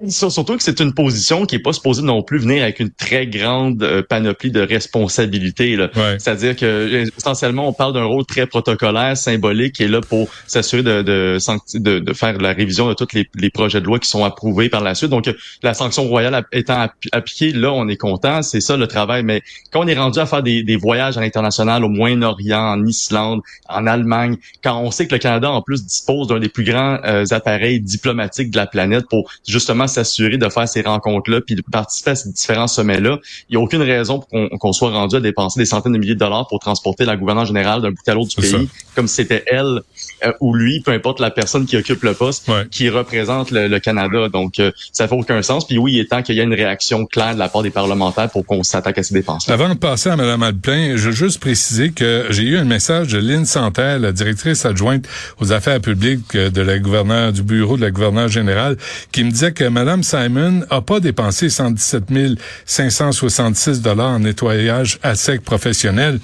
Surtout 0.10 0.56
que 0.56 0.62
c'est 0.62 0.80
une 0.80 0.94
position 0.94 1.48
qui 1.48 1.56
est 1.56 1.60
pas 1.60 1.74
supposée 1.74 2.04
non 2.04 2.22
plus 2.22 2.38
venir 2.38 2.62
avec 2.62 2.80
une 2.80 2.92
très 2.92 3.26
grande 3.26 3.82
euh, 3.82 4.04
panoplie 4.08 4.52
de 4.52 4.62
responsabilités. 4.62 5.76
C'est-à-dire 6.20 6.56
que 6.56 7.08
essentiellement 7.18 7.68
on 7.68 7.74
parle 7.74 7.94
d'un 7.94 8.04
rôle 8.04 8.24
très 8.26 8.46
protocolaire, 8.46 9.18
symbolique, 9.18 9.74
qui 9.74 9.84
est 9.84 9.88
là 9.88 10.02
pour 10.02 10.30
s'assurer 10.46 10.84
de, 10.84 11.02
de, 11.02 12.00
de, 12.00 12.14
faire 12.14 12.38
la 12.38 12.54
révision 12.54 12.88
de 12.88 12.94
tous 12.94 13.08
les, 13.14 13.28
les, 13.36 13.50
projets 13.50 13.82
de 13.82 13.86
loi 13.86 13.98
qui 13.98 14.08
sont 14.08 14.24
approuvés 14.24 14.70
par 14.70 14.82
la 14.82 14.94
suite. 14.94 15.10
Donc 15.10 15.34
la 15.64 15.74
sanction 15.74 16.08
royale 16.08 16.46
étant 16.52 16.88
appliquée, 17.12 17.52
là 17.52 17.74
on 17.74 17.88
est 17.88 17.98
content, 17.98 18.44
c'est 18.44 18.62
ça 18.62 18.78
le 18.78 18.86
travail. 18.86 19.24
Mais 19.24 19.42
quand 19.72 19.84
on 19.84 19.88
est 19.88 19.98
rendu 19.98 20.20
à 20.20 20.28
faire 20.28 20.44
des, 20.44 20.62
des 20.62 20.76
voyages 20.76 21.18
à 21.18 21.22
l'international 21.22 21.84
au 21.84 21.90
Moyen-Orient, 21.90 22.62
en 22.62 22.86
Islande, 22.86 23.42
en 23.68 23.88
Allemagne, 23.88 24.38
quand 24.64 24.80
on 24.80 24.92
sait 24.92 25.08
que 25.08 25.16
le 25.16 25.20
Canada 25.20 25.50
en 25.50 25.64
plus 25.64 25.84
dispose 25.84 26.28
d'un 26.28 26.40
des 26.40 26.50
plus 26.50 26.64
grands 26.64 27.00
euh, 27.04 27.26
appareils 27.32 27.80
diplomatiques 27.80 28.52
de 28.52 28.58
la 28.58 28.68
planète 28.68 29.06
pour 29.10 29.32
justement 29.48 29.87
s'assurer 29.88 30.38
de 30.38 30.50
faire 30.50 30.68
ces 30.68 30.82
rencontres-là 30.82 31.42
puis 31.42 31.56
de 31.56 31.64
participer 31.72 32.12
à 32.12 32.16
ces 32.16 32.30
différents 32.32 32.68
sommets-là. 32.68 33.18
Il 33.50 33.56
n'y 33.56 33.62
a 33.62 33.64
aucune 33.64 33.82
raison 33.82 34.20
pour 34.20 34.60
qu'on 34.60 34.74
soit 34.74 34.92
rendu 34.92 35.16
à 35.16 35.20
dépenser 35.20 35.60
des 35.60 35.66
centaines 35.66 35.94
de 35.94 35.98
milliers 35.98 36.16
de 36.16 36.20
dollars 36.20 36.48
pour 36.48 36.60
transporter 36.60 37.06
la 37.06 37.16
gouverneure 37.16 37.46
générale 37.46 37.82
d'un 37.82 37.92
bout 37.92 38.08
à 38.08 38.14
l'autre 38.14 38.30
du 38.30 38.42
pays, 38.42 38.70
comme 38.96 39.08
si 39.08 39.16
c'était 39.16 39.44
elle 39.48 39.82
euh, 40.26 40.32
ou 40.40 40.54
lui, 40.54 40.82
peu 40.82 40.92
importe 40.92 41.20
la 41.20 41.32
personne 41.32 41.66
qui 41.66 41.78
occupe 41.78 42.04
le 42.04 42.14
poste, 42.14 42.50
qui 42.72 42.90
représente 42.90 43.52
le, 43.52 43.78
Canada. 43.80 44.30
Donc, 44.30 44.60
euh, 44.60 44.72
ça 44.92 45.08
fait 45.08 45.16
aucun 45.16 45.42
sens. 45.42 45.68
Puis 45.68 45.78
oui, 45.78 45.94
il 45.94 46.00
est 46.00 46.06
temps 46.06 46.22
qu'il 46.24 46.36
y 46.36 46.40
ait 46.40 46.44
une 46.44 46.54
réaction 46.54 47.06
claire 47.06 47.34
de 47.34 47.40
la 47.40 47.50
part 47.50 47.62
des 47.62 47.70
parlementaires 47.70 48.30
pour 48.30 48.46
qu'on 48.46 48.64
s'attaque 48.64 48.98
à 48.98 49.04
ces 49.04 49.14
dépenses. 49.14 49.48
-là. 49.48 49.54
Avant 49.54 49.70
de 49.70 49.76
passer 49.76 50.10
à 50.10 50.16
Mme 50.16 50.44
Alpin, 50.44 50.94
je 50.96 51.10
veux 51.10 51.12
juste 51.12 51.40
préciser 51.40 51.92
que 51.92 52.26
j'ai 52.30 52.44
eu 52.44 52.58
un 52.58 52.64
message 52.64 53.08
de 53.10 53.20
Lynn 53.20 53.46
Santerre, 53.46 54.00
la 54.00 54.12
directrice 54.12 54.66
adjointe 54.66 55.06
aux 55.40 55.52
affaires 55.52 55.82
publiques 55.82 56.36
de 56.36 56.62
la 56.62 56.80
gouverneure 56.80 57.32
du 57.32 57.44
bureau 57.44 57.78
de 57.78 57.82
la 57.82 57.92
gouverneure 57.92 58.30
générale, 58.30 58.78
qui 59.12 59.24
me 59.24 59.32
disait 59.32 59.52
que 59.52 59.66
Mme 59.66 60.04
Simon 60.04 60.62
a 60.70 60.82
pas 60.82 61.00
dépensé 61.00 61.50
117 61.50 61.98
566 62.66 63.82
dollars 63.82 64.12
en 64.12 64.20
nettoyage 64.20 65.00
à 65.04 65.16
sec 65.16 65.42
professionnel. 65.44 66.20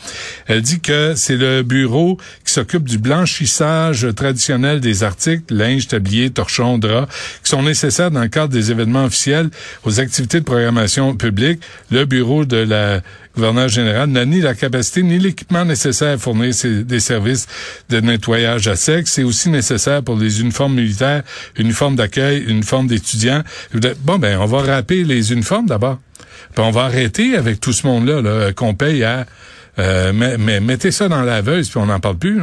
Elle 0.48 0.62
dit 0.62 0.80
que 0.80 1.14
c'est 1.16 1.38
le 1.38 1.64
bureau 1.64 2.18
qui 2.46 2.54
s'occupe 2.54 2.88
du 2.88 2.98
blanchissage 2.98 3.83
traditionnel 4.16 4.80
des 4.80 5.04
articles, 5.04 5.54
linge, 5.54 5.88
tablier, 5.88 6.30
torchon, 6.30 6.78
drap, 6.78 7.08
qui 7.44 7.50
sont 7.50 7.64
nécessaires 7.64 8.12
dans 8.12 8.22
le 8.22 8.28
cadre 8.28 8.54
des 8.54 8.72
événements 8.72 9.06
officiels 9.06 9.50
aux 9.84 10.00
activités 10.00 10.40
de 10.40 10.46
programmation 10.46 11.16
publique. 11.16 11.62
Le 11.92 12.06
bureau 12.06 12.46
de 12.46 12.58
la 12.58 13.02
gouverneur 13.36 13.68
général 13.68 14.10
n'a 14.10 14.26
ni 14.26 14.42
la 14.42 14.54
capacité 14.54 15.04
ni 15.04 15.18
l'équipement 15.18 15.66
nécessaire 15.66 16.14
à 16.14 16.18
fournir 16.18 16.54
des 16.64 17.00
services 17.00 17.48
de 17.90 18.00
nettoyage 18.00 18.68
à 18.68 18.76
sec. 18.76 19.08
C'est 19.08 19.24
aussi 19.24 19.50
nécessaire 19.50 20.04
pour 20.04 20.16
les 20.16 20.42
uniformes 20.42 20.76
militaires, 20.76 21.24
uniformes 21.58 21.96
d'accueil, 21.96 22.44
uniformes 22.48 22.88
d'étudiants. 22.88 23.44
Bon, 24.04 24.20
ben, 24.20 24.38
on 24.40 24.46
va 24.46 24.62
rappeler 24.62 25.04
les 25.04 25.34
uniformes 25.34 25.66
d'abord. 25.66 26.00
On 26.58 26.72
va 26.72 26.84
arrêter 26.84 27.36
avec 27.36 27.60
tout 27.60 27.74
ce 27.74 27.88
monde-là 27.88 28.22
-là, 28.22 28.54
qu'on 28.54 28.76
paye 28.76 29.04
à... 29.04 29.26
Euh, 29.80 30.14
mais, 30.14 30.60
mettez 30.60 30.92
ça 30.92 31.10
dans 31.10 31.22
la 31.22 31.38
laveuse, 31.38 31.70
puis 31.70 31.80
on 31.80 31.88
n'en 31.88 32.00
parle 32.00 32.18
plus. 32.18 32.42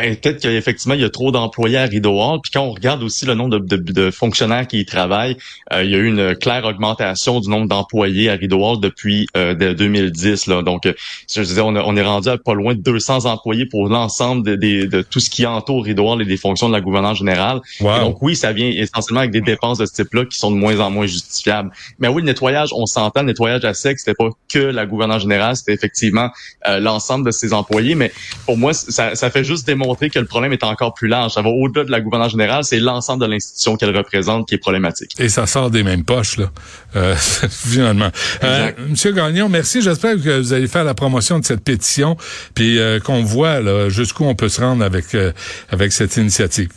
Ben, 0.00 0.14
peut-être 0.16 0.40
qu'effectivement, 0.40 0.94
il 0.94 1.00
y 1.00 1.04
a 1.04 1.10
trop 1.10 1.32
d'employés 1.32 1.78
à 1.78 1.84
Rideau 1.84 2.20
Hall. 2.20 2.40
Puis 2.42 2.52
quand 2.52 2.62
on 2.62 2.70
regarde 2.70 3.02
aussi 3.02 3.26
le 3.26 3.34
nombre 3.34 3.58
de, 3.58 3.76
de, 3.76 3.92
de 3.92 4.10
fonctionnaires 4.10 4.66
qui 4.66 4.80
y 4.80 4.84
travaillent, 4.84 5.36
euh, 5.72 5.82
il 5.82 5.90
y 5.90 5.94
a 5.94 5.98
eu 5.98 6.06
une 6.06 6.36
claire 6.36 6.64
augmentation 6.64 7.40
du 7.40 7.48
nombre 7.48 7.66
d'employés 7.66 8.30
à 8.30 8.34
Rideau 8.34 8.64
Hall 8.64 8.80
depuis 8.80 9.26
euh, 9.36 9.54
2010. 9.54 10.46
Là. 10.46 10.62
Donc, 10.62 10.86
euh, 10.86 10.92
je 11.32 11.42
disais, 11.42 11.60
on, 11.60 11.74
on, 11.74 11.96
est 11.96 12.02
rendu 12.02 12.28
à 12.28 12.38
pas 12.38 12.54
loin 12.54 12.74
de 12.74 12.80
200 12.80 13.24
employés 13.24 13.66
pour 13.66 13.88
l'ensemble 13.88 14.44
de, 14.44 14.54
de, 14.54 14.86
de, 14.86 15.02
tout 15.02 15.20
ce 15.20 15.30
qui 15.30 15.46
entoure 15.46 15.84
Rideau 15.84 16.08
Hall 16.08 16.22
et 16.22 16.26
des 16.26 16.36
fonctions 16.36 16.68
de 16.68 16.74
la 16.74 16.80
gouvernance 16.80 17.18
générale. 17.18 17.60
Donc 17.80 18.22
oui, 18.22 18.36
ça 18.36 18.52
vient 18.52 18.68
essentiellement 18.68 19.20
avec 19.20 19.32
des 19.32 19.40
dépenses 19.40 19.78
de 19.78 19.86
ce 19.86 19.94
type-là 19.94 20.24
qui 20.26 20.38
sont 20.38 20.50
de 20.50 20.56
moins 20.56 20.78
en 20.80 20.90
moins 20.90 21.06
justifiables. 21.06 21.70
Mais 21.98 22.08
oui, 22.08 22.22
le 22.22 22.26
nettoyage, 22.26 22.70
on 22.72 22.86
s'entend, 22.86 23.20
le 23.20 23.28
nettoyage 23.28 23.64
à 23.64 23.74
sec, 23.74 23.98
c'était 23.98 24.14
pas 24.14 24.28
que 24.48 24.58
la 24.58 24.86
gouvernance 24.86 25.22
générale, 25.22 25.56
c'était 25.56 25.74
effectivement 25.74 26.30
euh, 26.68 26.78
l'ensemble 26.78 27.26
de 27.26 27.30
ses 27.30 27.52
employés. 27.52 27.94
Mais 27.94 28.12
pour 28.46 28.56
moi, 28.56 28.72
ça, 28.72 29.14
ça 29.14 29.30
fait 29.30 29.44
juste 29.44 29.66
montrer 29.88 30.10
que 30.10 30.18
le 30.18 30.26
problème 30.26 30.52
est 30.52 30.64
encore 30.64 30.94
plus 30.94 31.08
large. 31.08 31.32
Ça 31.32 31.42
va 31.42 31.48
au-delà 31.48 31.84
de 31.84 31.90
la 31.90 32.00
gouvernance 32.00 32.32
générale, 32.32 32.64
c'est 32.64 32.80
l'ensemble 32.80 33.22
de 33.24 33.30
l'institution 33.30 33.76
qu'elle 33.76 33.96
représente 33.96 34.48
qui 34.48 34.54
est 34.54 34.58
problématique. 34.58 35.14
Et 35.18 35.28
ça 35.28 35.46
sort 35.46 35.70
des 35.70 35.82
mêmes 35.82 36.04
poches, 36.04 36.36
là, 36.36 36.50
euh, 36.96 37.14
finalement. 37.50 38.10
Euh, 38.44 38.70
Monsieur 38.88 39.12
Gagnon, 39.12 39.48
merci. 39.48 39.82
J'espère 39.82 40.16
que 40.16 40.40
vous 40.40 40.52
allez 40.52 40.68
faire 40.68 40.84
la 40.84 40.94
promotion 40.94 41.38
de 41.38 41.44
cette 41.44 41.64
pétition, 41.64 42.16
puis 42.54 42.78
euh, 42.78 43.00
qu'on 43.00 43.22
voit 43.22 43.88
jusqu'où 43.88 44.24
on 44.24 44.34
peut 44.34 44.48
se 44.48 44.60
rendre 44.60 44.84
avec, 44.84 45.14
euh, 45.14 45.32
avec 45.70 45.92
cette 45.92 46.16
initiative. 46.16 46.70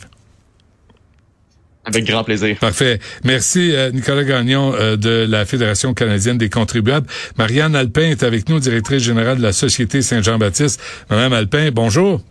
Avec 1.84 2.04
grand 2.04 2.22
plaisir. 2.22 2.56
Parfait. 2.60 3.00
Merci, 3.24 3.74
euh, 3.74 3.90
Nicolas 3.90 4.22
Gagnon 4.22 4.72
euh, 4.74 4.96
de 4.96 5.26
la 5.28 5.44
Fédération 5.44 5.94
canadienne 5.94 6.38
des 6.38 6.48
contribuables. 6.48 7.08
Marianne 7.38 7.74
Alpin 7.74 8.02
est 8.02 8.22
avec 8.22 8.48
nous, 8.48 8.60
directrice 8.60 9.02
générale 9.02 9.38
de 9.38 9.42
la 9.42 9.52
Société 9.52 10.00
Saint-Jean-Baptiste. 10.00 10.80
Madame 11.10 11.32
Alpin, 11.32 11.70
bonjour. 11.72 12.22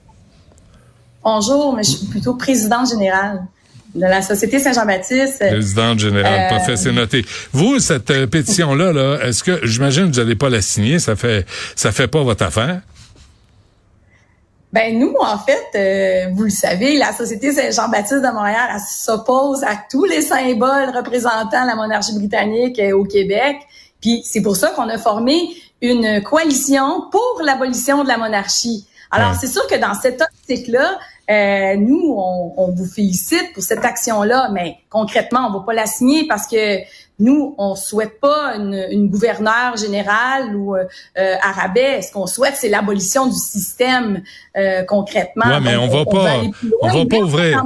Bonjour, 1.24 1.76
mais 1.76 1.84
je 1.84 1.92
suis 1.92 2.08
plutôt 2.08 2.34
présidente 2.34 2.90
générale 2.90 3.44
de 3.94 4.02
la 4.02 4.24
Société 4.24 4.58
Saint-Jean-Baptiste. 4.58 5.38
Présidente 5.40 6.00
générale, 6.00 6.46
euh, 6.46 6.50
parfait, 6.50 6.78
c'est 6.78 6.92
noté. 6.92 7.24
Vous, 7.52 7.78
cette 7.80 8.10
euh, 8.10 8.26
pétition-là, 8.26 8.92
là, 8.92 9.20
est-ce 9.24 9.44
que, 9.44 9.66
j'imagine 9.68 10.10
que 10.10 10.16
vous 10.16 10.22
n'allez 10.22 10.36
pas 10.36 10.50
la 10.50 10.62
signer, 10.62 10.98
ça 10.98 11.16
fait, 11.16 11.46
ça 11.76 11.92
fait 11.92 12.08
pas 12.08 12.24
votre 12.24 12.44
affaire? 12.44 12.82
Ben 14.74 14.98
nous, 14.98 15.14
en 15.20 15.38
fait, 15.38 15.68
euh, 15.76 16.34
vous 16.34 16.46
le 16.46 16.50
savez, 16.50 16.98
la 16.98 17.14
Société 17.14 17.52
Saint-Jean-Baptiste 17.52 18.24
de 18.24 18.34
Montréal 18.34 18.80
s'oppose 18.90 19.64
à 19.64 19.78
tous 19.92 20.06
les 20.06 20.22
symboles 20.22 20.92
représentant 20.96 21.66
la 21.66 21.76
monarchie 21.76 22.16
britannique 22.16 22.82
au 22.94 23.04
Québec. 23.04 23.58
Puis 24.00 24.24
c'est 24.26 24.42
pour 24.42 24.56
ça 24.56 24.70
qu'on 24.70 24.90
a 24.90 24.98
formé 24.98 25.50
une 25.82 26.24
coalition 26.24 27.10
pour 27.12 27.42
l'abolition 27.44 28.04
de 28.04 28.08
la 28.08 28.18
monarchie. 28.18 28.88
Alors, 29.12 29.36
c'est 29.36 29.48
sûr 29.48 29.68
que 29.68 29.76
dans 29.76 29.94
cette 29.94 30.22
optique-là, 30.22 30.98
euh, 31.30 31.76
nous, 31.78 32.14
on, 32.18 32.54
on, 32.58 32.72
vous 32.72 32.86
félicite 32.86 33.54
pour 33.54 33.64
cette 33.64 33.86
action-là, 33.86 34.50
mais 34.52 34.78
concrètement, 34.90 35.48
on 35.48 35.60
va 35.60 35.66
pas 35.66 35.74
la 35.74 35.86
signer 35.86 36.28
parce 36.28 36.48
que 36.48 36.80
nous, 37.20 37.56
on 37.58 37.76
souhaite 37.76 38.20
pas 38.20 38.56
une, 38.56 38.88
une 38.90 39.08
gouverneure 39.08 39.78
générale 39.78 40.56
ou 40.56 40.76
euh, 40.76 40.86
euh 41.18 41.36
arabais. 41.42 42.02
Ce 42.02 42.12
qu'on 42.12 42.26
souhaite, 42.26 42.56
c'est 42.58 42.68
l'abolition 42.68 43.28
du 43.28 43.38
système 43.38 44.24
euh, 44.58 44.84
concrètement. 44.84 45.46
Ouais, 45.46 45.60
mais 45.62 45.78
on, 45.78 45.88
va 45.88 46.04
pas, 46.04 46.42
on 46.82 46.88
va 46.88 47.06
pas 47.06 47.18
ouvrir. 47.18 47.64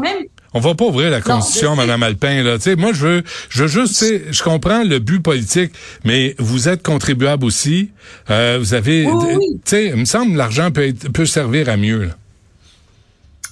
On 0.57 0.62
va 0.62 0.74
pas 0.74 0.85
ouvrir 0.85 1.12
la 1.12 1.19
constitution, 1.19 1.75
Madame 1.75 2.01
Alpin. 2.01 2.41
Là, 2.41 2.57
tu 2.57 2.77
moi, 2.77 2.93
je 2.93 3.05
veux, 3.05 3.24
je 3.50 3.63
veux 3.63 3.67
juste, 3.67 4.05
je 4.31 4.41
comprends 4.41 4.83
le 4.83 5.00
but 5.00 5.21
politique, 5.21 5.74
mais 6.05 6.33
vous 6.39 6.69
êtes 6.69 6.81
contribuable 6.81 7.43
aussi. 7.43 7.91
Euh, 8.29 8.55
vous 8.57 8.74
avez, 8.74 9.03
tu 9.03 9.59
sais, 9.65 9.88
il 9.88 9.97
me 9.97 10.05
semble 10.05 10.38
l'argent 10.38 10.71
peut 10.71 10.93
peut 11.13 11.25
servir 11.25 11.67
à 11.67 11.75
mieux. 11.75 12.05
Là. 12.05 12.13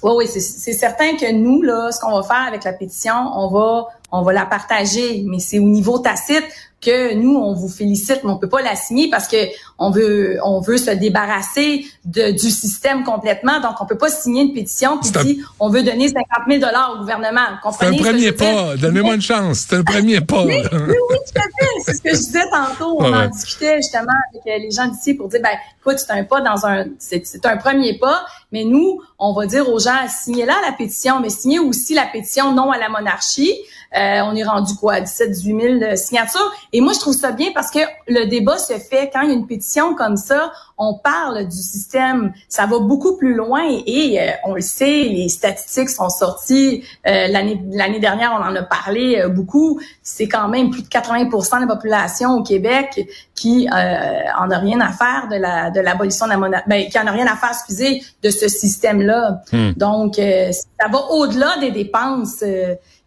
Oui, 0.01 0.13
oui, 0.15 0.27
c'est 0.27 0.74
certain 0.74 1.17
que 1.17 1.29
nous, 1.33 1.62
là, 1.62 1.91
ce 1.91 2.00
qu'on 2.00 2.15
va 2.15 2.24
faire 2.24 2.48
avec 2.48 2.63
la 2.63 2.72
pétition, 2.72 3.13
on 3.36 3.50
va, 3.50 3.88
on 4.13 4.22
va 4.22 4.32
la 4.32 4.46
partager, 4.46 5.24
mais 5.27 5.39
c'est 5.39 5.60
au 5.60 5.67
niveau 5.67 5.98
tacite 5.98 6.46
que 6.84 7.13
nous, 7.13 7.36
on 7.36 7.53
vous 7.53 7.70
félicite, 7.70 8.22
mais 8.24 8.32
on 8.32 8.38
peut 8.38 8.50
pas 8.50 8.62
la 8.62 8.75
signer 8.75 9.10
parce 9.10 9.27
que 9.27 9.38
on 9.79 9.89
veut, 9.89 10.38
on 10.43 10.60
veut 10.60 10.77
se 10.77 10.91
débarrasser 10.91 11.86
de, 12.05 12.32
du 12.32 12.50
système 12.51 13.03
complètement. 13.03 13.60
Donc, 13.62 13.75
on 13.79 13.86
peut 13.86 13.98
pas 13.98 14.10
signer 14.10 14.43
une 14.43 14.53
pétition 14.53 14.98
qui 14.98 15.12
dit 15.12 15.41
on 15.60 15.70
veut 15.70 15.82
donner 15.82 16.10
50 16.10 16.25
000 16.48 16.60
dollars 16.60 16.93
au 16.96 17.00
gouvernement. 17.00 17.41
C'est 17.79 17.88
un 17.88 17.93
premier 17.93 18.32
pas. 18.34 18.75
Donnez-moi 18.75 19.15
une 19.15 19.22
chance. 19.22 19.65
C'est 19.67 19.77
un 19.77 19.84
premier 19.84 20.22
pas. 20.22 20.43
Oui, 20.43 20.62
oui, 20.72 20.79
oui, 21.10 21.17
tout 21.25 21.39
à 21.39 21.43
fait. 21.43 21.82
C'est 21.86 21.93
ce 21.96 22.01
que 22.01 22.10
je 22.10 22.17
disais 22.17 22.50
tantôt. 22.51 22.98
On 23.00 23.13
en 23.13 23.27
discutait 23.29 23.77
justement 23.77 24.12
avec 24.32 24.46
euh, 24.46 24.63
les 24.63 24.72
gens 24.72 24.88
d'ici 24.88 25.13
pour 25.13 25.29
dire, 25.29 25.39
ben, 25.41 25.58
écoute, 25.79 26.00
c'est 26.00 26.12
un 26.12 26.24
pas 26.24 26.41
dans 26.41 26.65
un, 26.65 26.86
c'est 27.00 27.46
un 27.46 27.58
premier 27.58 27.98
pas. 27.98 28.25
Mais 28.51 28.65
nous, 28.65 29.01
on 29.17 29.34
va 29.34 29.46
dire 29.46 29.70
aux 29.70 29.79
gens, 29.79 30.08
signez 30.10 30.46
là 30.46 30.55
la 30.65 30.74
pétition, 30.74 31.20
mais 31.22 31.29
signez 31.29 31.60
aussi 31.60 31.93
la 31.93 32.05
pétition 32.05 32.53
non 32.53 32.72
à 32.72 32.77
la 32.77 32.89
monarchie. 32.89 33.58
Euh, 33.96 34.22
on 34.26 34.36
est 34.36 34.44
rendu 34.44 34.76
quoi, 34.76 35.02
17 35.02 35.32
18 35.32 35.80
000 35.80 35.96
signatures. 35.96 36.52
Et 36.72 36.82
moi, 36.82 36.94
je 36.94 37.00
trouve 37.00 37.14
ça 37.14 37.32
bien 37.32 37.50
parce 37.54 37.72
que 37.72 37.80
le 38.08 38.26
débat 38.26 38.58
se 38.58 38.74
fait 38.74 39.10
quand 39.14 39.22
il 39.22 39.30
y 39.30 39.32
a 39.32 39.36
une 39.36 39.48
pétition 39.48 39.96
comme 39.96 40.18
ça, 40.18 40.52
on 40.78 40.96
parle 40.96 41.46
du 41.46 41.58
système, 41.58 42.34
ça 42.50 42.66
va 42.66 42.80
beaucoup 42.80 43.16
plus 43.16 43.36
loin 43.36 43.62
et, 43.86 44.20
euh, 44.20 44.32
on 44.46 44.56
le 44.56 44.62
sait, 44.62 45.04
les 45.04 45.30
statistiques 45.30 45.90
sont 45.90 46.10
sorties 46.10 46.84
euh, 47.08 47.28
l'année 47.28 47.62
l'année 47.72 48.00
dernière, 48.00 48.32
on 48.34 48.44
en 48.44 48.56
a 48.56 48.64
parlé 48.64 49.20
euh, 49.20 49.30
beaucoup. 49.30 49.80
C'est 50.02 50.28
quand 50.28 50.48
même 50.48 50.72
plus 50.72 50.82
de 50.82 50.88
80% 50.88 51.56
de 51.56 51.68
la 51.68 51.76
population 51.76 52.32
au 52.32 52.44
Québec 52.44 53.08
qui 53.36 53.68
en 53.70 54.52
a 54.52 54.58
rien 54.58 54.80
à 54.80 54.92
faire 54.92 55.28
de 55.30 55.36
la 55.36 55.70
de 55.70 55.80
l'abolition 55.80 56.26
de 56.26 56.32
la 56.32 56.38
monnaie, 56.38 56.64
ben, 56.68 56.88
qui 56.88 56.98
en 56.98 57.08
a 57.08 57.12
rien 57.12 57.28
à 57.28 57.36
faire, 57.36 57.52
excusez, 57.52 58.04
de 58.22 58.30
ce 58.30 58.48
système-là. 58.48 59.42
Hmm. 59.52 59.72
Donc, 59.76 60.16
ça 60.16 60.88
va 60.90 61.00
au-delà 61.12 61.58
des 61.60 61.72
dépenses. 61.72 62.44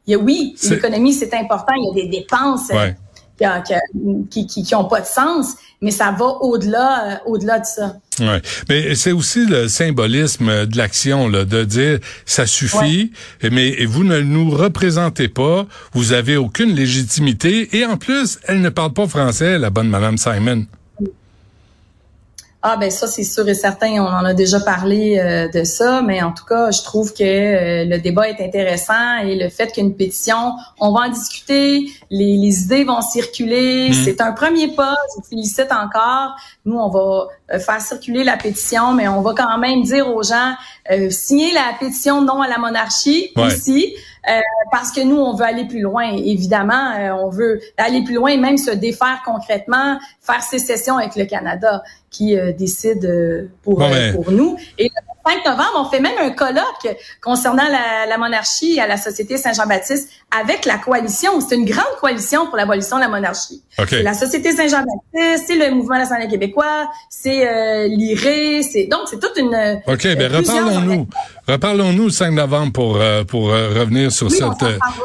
Il 0.07 0.13
y 0.13 0.15
a, 0.15 0.19
oui, 0.19 0.55
l'économie 0.71 1.13
c'est 1.13 1.35
important, 1.35 1.73
il 1.77 1.99
y 1.99 2.01
a 2.01 2.05
des 2.05 2.19
dépenses 2.21 2.71
qui, 4.31 4.47
qui, 4.47 4.63
qui, 4.65 4.75
ont 4.75 4.85
pas 4.85 5.01
de 5.01 5.07
sens, 5.07 5.55
mais 5.83 5.91
ça 5.91 6.15
va 6.19 6.25
au-delà, 6.25 7.05
euh, 7.05 7.17
au-delà 7.27 7.59
de 7.59 7.67
ça. 7.67 7.97
Ouais. 8.21 8.41
Mais 8.69 8.95
c'est 8.95 9.13
aussi 9.13 9.45
le 9.45 9.69
symbolisme 9.69 10.67
de 10.67 10.77
l'action, 10.77 11.29
là, 11.29 11.45
de 11.45 11.65
dire 11.65 11.99
ça 12.25 12.47
suffit, 12.47 13.13
mais 13.43 13.85
vous 13.85 14.05
ne 14.05 14.21
nous 14.21 14.51
représentez 14.51 15.29
pas, 15.29 15.67
vous 15.93 16.13
avez 16.13 16.37
aucune 16.37 16.75
légitimité, 16.75 17.77
et 17.77 17.85
en 17.85 17.97
plus, 17.97 18.39
elle 18.45 18.63
ne 18.63 18.71
parle 18.71 18.93
pas 18.93 19.07
français, 19.07 19.59
la 19.59 19.71
bonne 19.71 19.89
Madame 19.89 20.17
Simon. 20.17 20.67
Ah 22.63 22.77
ben 22.77 22.91
ça 22.91 23.07
c'est 23.07 23.23
sûr 23.23 23.49
et 23.49 23.55
certain, 23.55 23.91
on 24.03 24.09
en 24.09 24.25
a 24.25 24.35
déjà 24.35 24.59
parlé 24.59 25.19
euh, 25.19 25.49
de 25.49 25.63
ça, 25.63 26.03
mais 26.03 26.23
en 26.23 26.33
tout 26.33 26.45
cas, 26.45 26.71
je 26.71 26.83
trouve 26.83 27.13
que 27.13 27.23
euh, 27.23 27.85
le 27.85 27.99
débat 27.99 28.29
est 28.29 28.41
intéressant 28.41 29.19
et 29.19 29.37
le 29.37 29.49
fait 29.51 29.73
qu'une 29.73 29.95
pétition, 29.95 30.55
on 30.81 30.93
va 30.93 31.07
en 31.07 31.09
discuter, 31.11 31.87
les, 32.11 32.37
les 32.37 32.63
idées 32.63 32.85
vont 32.85 33.03
circuler, 33.03 33.91
mmh. 33.91 33.93
c'est 34.05 34.21
un 34.21 34.33
premier 34.33 34.69
pas, 34.69 34.97
je 35.17 35.29
félicite 35.29 35.71
encore. 35.71 36.35
Nous, 36.65 36.77
on 36.77 36.89
va 36.89 37.29
euh, 37.53 37.59
faire 37.61 37.81
circuler 37.81 38.25
la 38.25 38.37
pétition, 38.37 38.95
mais 38.95 39.07
on 39.07 39.21
va 39.21 39.33
quand 39.37 39.59
même 39.59 39.83
dire 39.83 40.09
aux 40.09 40.23
gens, 40.23 40.55
signer 41.11 41.53
la 41.53 41.77
pétition 41.79 42.23
non 42.23 42.43
à 42.43 42.49
la 42.49 42.59
monarchie 42.59 43.33
aussi. 43.37 43.95
Euh, 44.29 44.41
parce 44.73 44.93
que 44.93 45.01
nous, 45.01 45.17
on 45.17 45.35
veut 45.35 45.45
aller 45.45 45.67
plus 45.67 45.81
loin. 45.81 46.05
Évidemment, 46.13 46.93
euh, 46.99 47.11
on 47.13 47.31
veut 47.31 47.61
aller 47.77 48.03
plus 48.03 48.15
loin 48.15 48.31
et 48.31 48.37
même 48.37 48.59
se 48.59 48.71
défaire 48.71 49.23
concrètement, 49.25 49.99
faire 50.21 50.43
sécession 50.43 50.97
avec 50.97 51.17
le 51.17 51.25
Canada 51.27 51.83
qui 52.11 52.37
euh, 52.37 52.53
décide 52.53 53.51
pour, 53.63 53.83
pour 54.15 54.33
nous. 54.33 54.57
Et 54.79 54.91
5 55.27 55.45
novembre, 55.45 55.73
on 55.87 55.91
fait 55.91 55.99
même 55.99 56.19
un 56.21 56.31
colloque 56.31 56.97
concernant 57.21 57.65
la, 57.69 58.17
monarchie 58.17 58.79
à 58.79 58.87
la 58.87 58.97
Société 58.97 59.37
Saint-Jean-Baptiste 59.37 60.09
avec 60.31 60.65
la 60.65 60.79
coalition. 60.79 61.41
C'est 61.41 61.57
une 61.57 61.65
grande 61.65 61.97
coalition 62.01 62.47
pour 62.47 62.57
l'abolition 62.57 62.97
de 62.97 63.03
la 63.03 63.09
monarchie. 63.09 63.63
C'est 63.89 64.03
la 64.03 64.15
Société 64.15 64.53
Saint-Jean-Baptiste, 64.53 65.45
c'est 65.49 65.57
le 65.57 65.75
Mouvement 65.75 65.99
national 65.99 66.29
québécois, 66.29 66.89
c'est 67.11 67.47
euh, 67.47 67.89
l'IRE, 67.89 68.63
c'est 68.63 68.85
donc 68.85 69.03
c'est 69.07 69.19
toute 69.19 69.37
une. 69.37 69.83
OK, 69.87 70.03
ben 70.17 70.33
reparlons-nous. 70.33 71.09
Reparlons-nous 71.49 72.07
le 72.07 72.11
5 72.11 72.33
novembre 72.33 72.73
pour 72.73 72.97
euh, 73.01 73.25
pour 73.25 73.51
euh, 73.51 73.71
revenir 73.79 74.11
sur 74.11 74.31
cette 74.31 74.43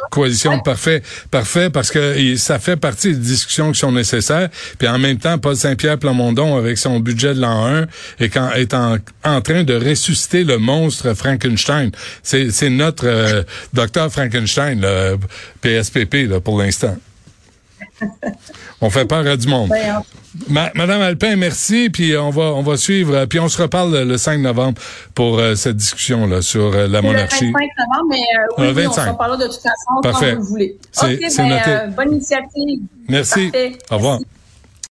coalition. 0.09 0.59
Parfait, 0.59 1.03
parfait, 1.29 1.69
parce 1.69 1.91
que 1.91 2.35
ça 2.37 2.59
fait 2.59 2.77
partie 2.77 3.13
des 3.13 3.19
discussions 3.19 3.71
qui 3.71 3.79
sont 3.79 3.91
nécessaires. 3.91 4.49
Puis 4.77 4.87
en 4.87 4.97
même 4.97 5.17
temps, 5.17 5.37
Paul 5.37 5.55
Saint-Pierre 5.55 5.97
Plamondon, 5.97 6.57
avec 6.57 6.77
son 6.77 6.99
budget 6.99 7.33
de 7.33 7.41
l'an 7.41 7.65
1, 7.65 7.85
est, 8.19 8.29
quand, 8.29 8.51
est 8.53 8.73
en, 8.73 8.97
en 9.23 9.41
train 9.41 9.63
de 9.63 9.75
ressusciter 9.75 10.43
le 10.43 10.57
monstre 10.57 11.13
Frankenstein. 11.13 11.91
C'est 12.23 12.69
notre 12.69 13.05
euh, 13.07 13.43
docteur 13.73 14.11
Frankenstein, 14.11 14.81
le 14.81 15.17
PSPP, 15.61 16.29
là, 16.29 16.39
pour 16.39 16.59
l'instant. 16.59 16.97
On 18.81 18.89
fait 18.89 19.05
peur 19.05 19.25
à 19.25 19.37
du 19.37 19.47
monde. 19.47 19.69
Ben, 20.47 20.69
Madame 20.75 21.01
Alpin, 21.01 21.35
merci, 21.35 21.89
puis 21.89 22.15
on 22.17 22.29
va 22.29 22.43
on 22.43 22.61
va 22.61 22.77
suivre, 22.77 23.25
puis 23.25 23.39
on 23.39 23.49
se 23.49 23.61
reparle 23.61 24.03
le 24.03 24.17
5 24.17 24.39
novembre 24.39 24.81
pour 25.13 25.39
euh, 25.39 25.55
cette 25.55 25.75
discussion 25.75 26.25
là 26.25 26.41
sur 26.41 26.73
euh, 26.73 26.87
la 26.87 27.01
monarchie. 27.01 27.47
Le 27.47 27.51
25 27.51 27.69
novembre, 27.77 28.09
mais 28.09 28.73
oui, 28.73 28.87
on 28.87 28.93
se 28.93 29.09
reparlera 29.09 29.37
de 29.37 29.47
toute 29.47 29.61
façon 29.61 30.01
Parfait. 30.01 30.33
quand 30.33 30.39
vous 30.39 30.47
voulez. 30.47 30.77
C'est 30.91 31.17
ben, 31.37 31.49
noté. 31.49 31.95
bonne 31.95 32.13
initiative. 32.13 32.79
Merci. 33.07 33.51
Au 33.89 33.95
revoir. 33.95 34.19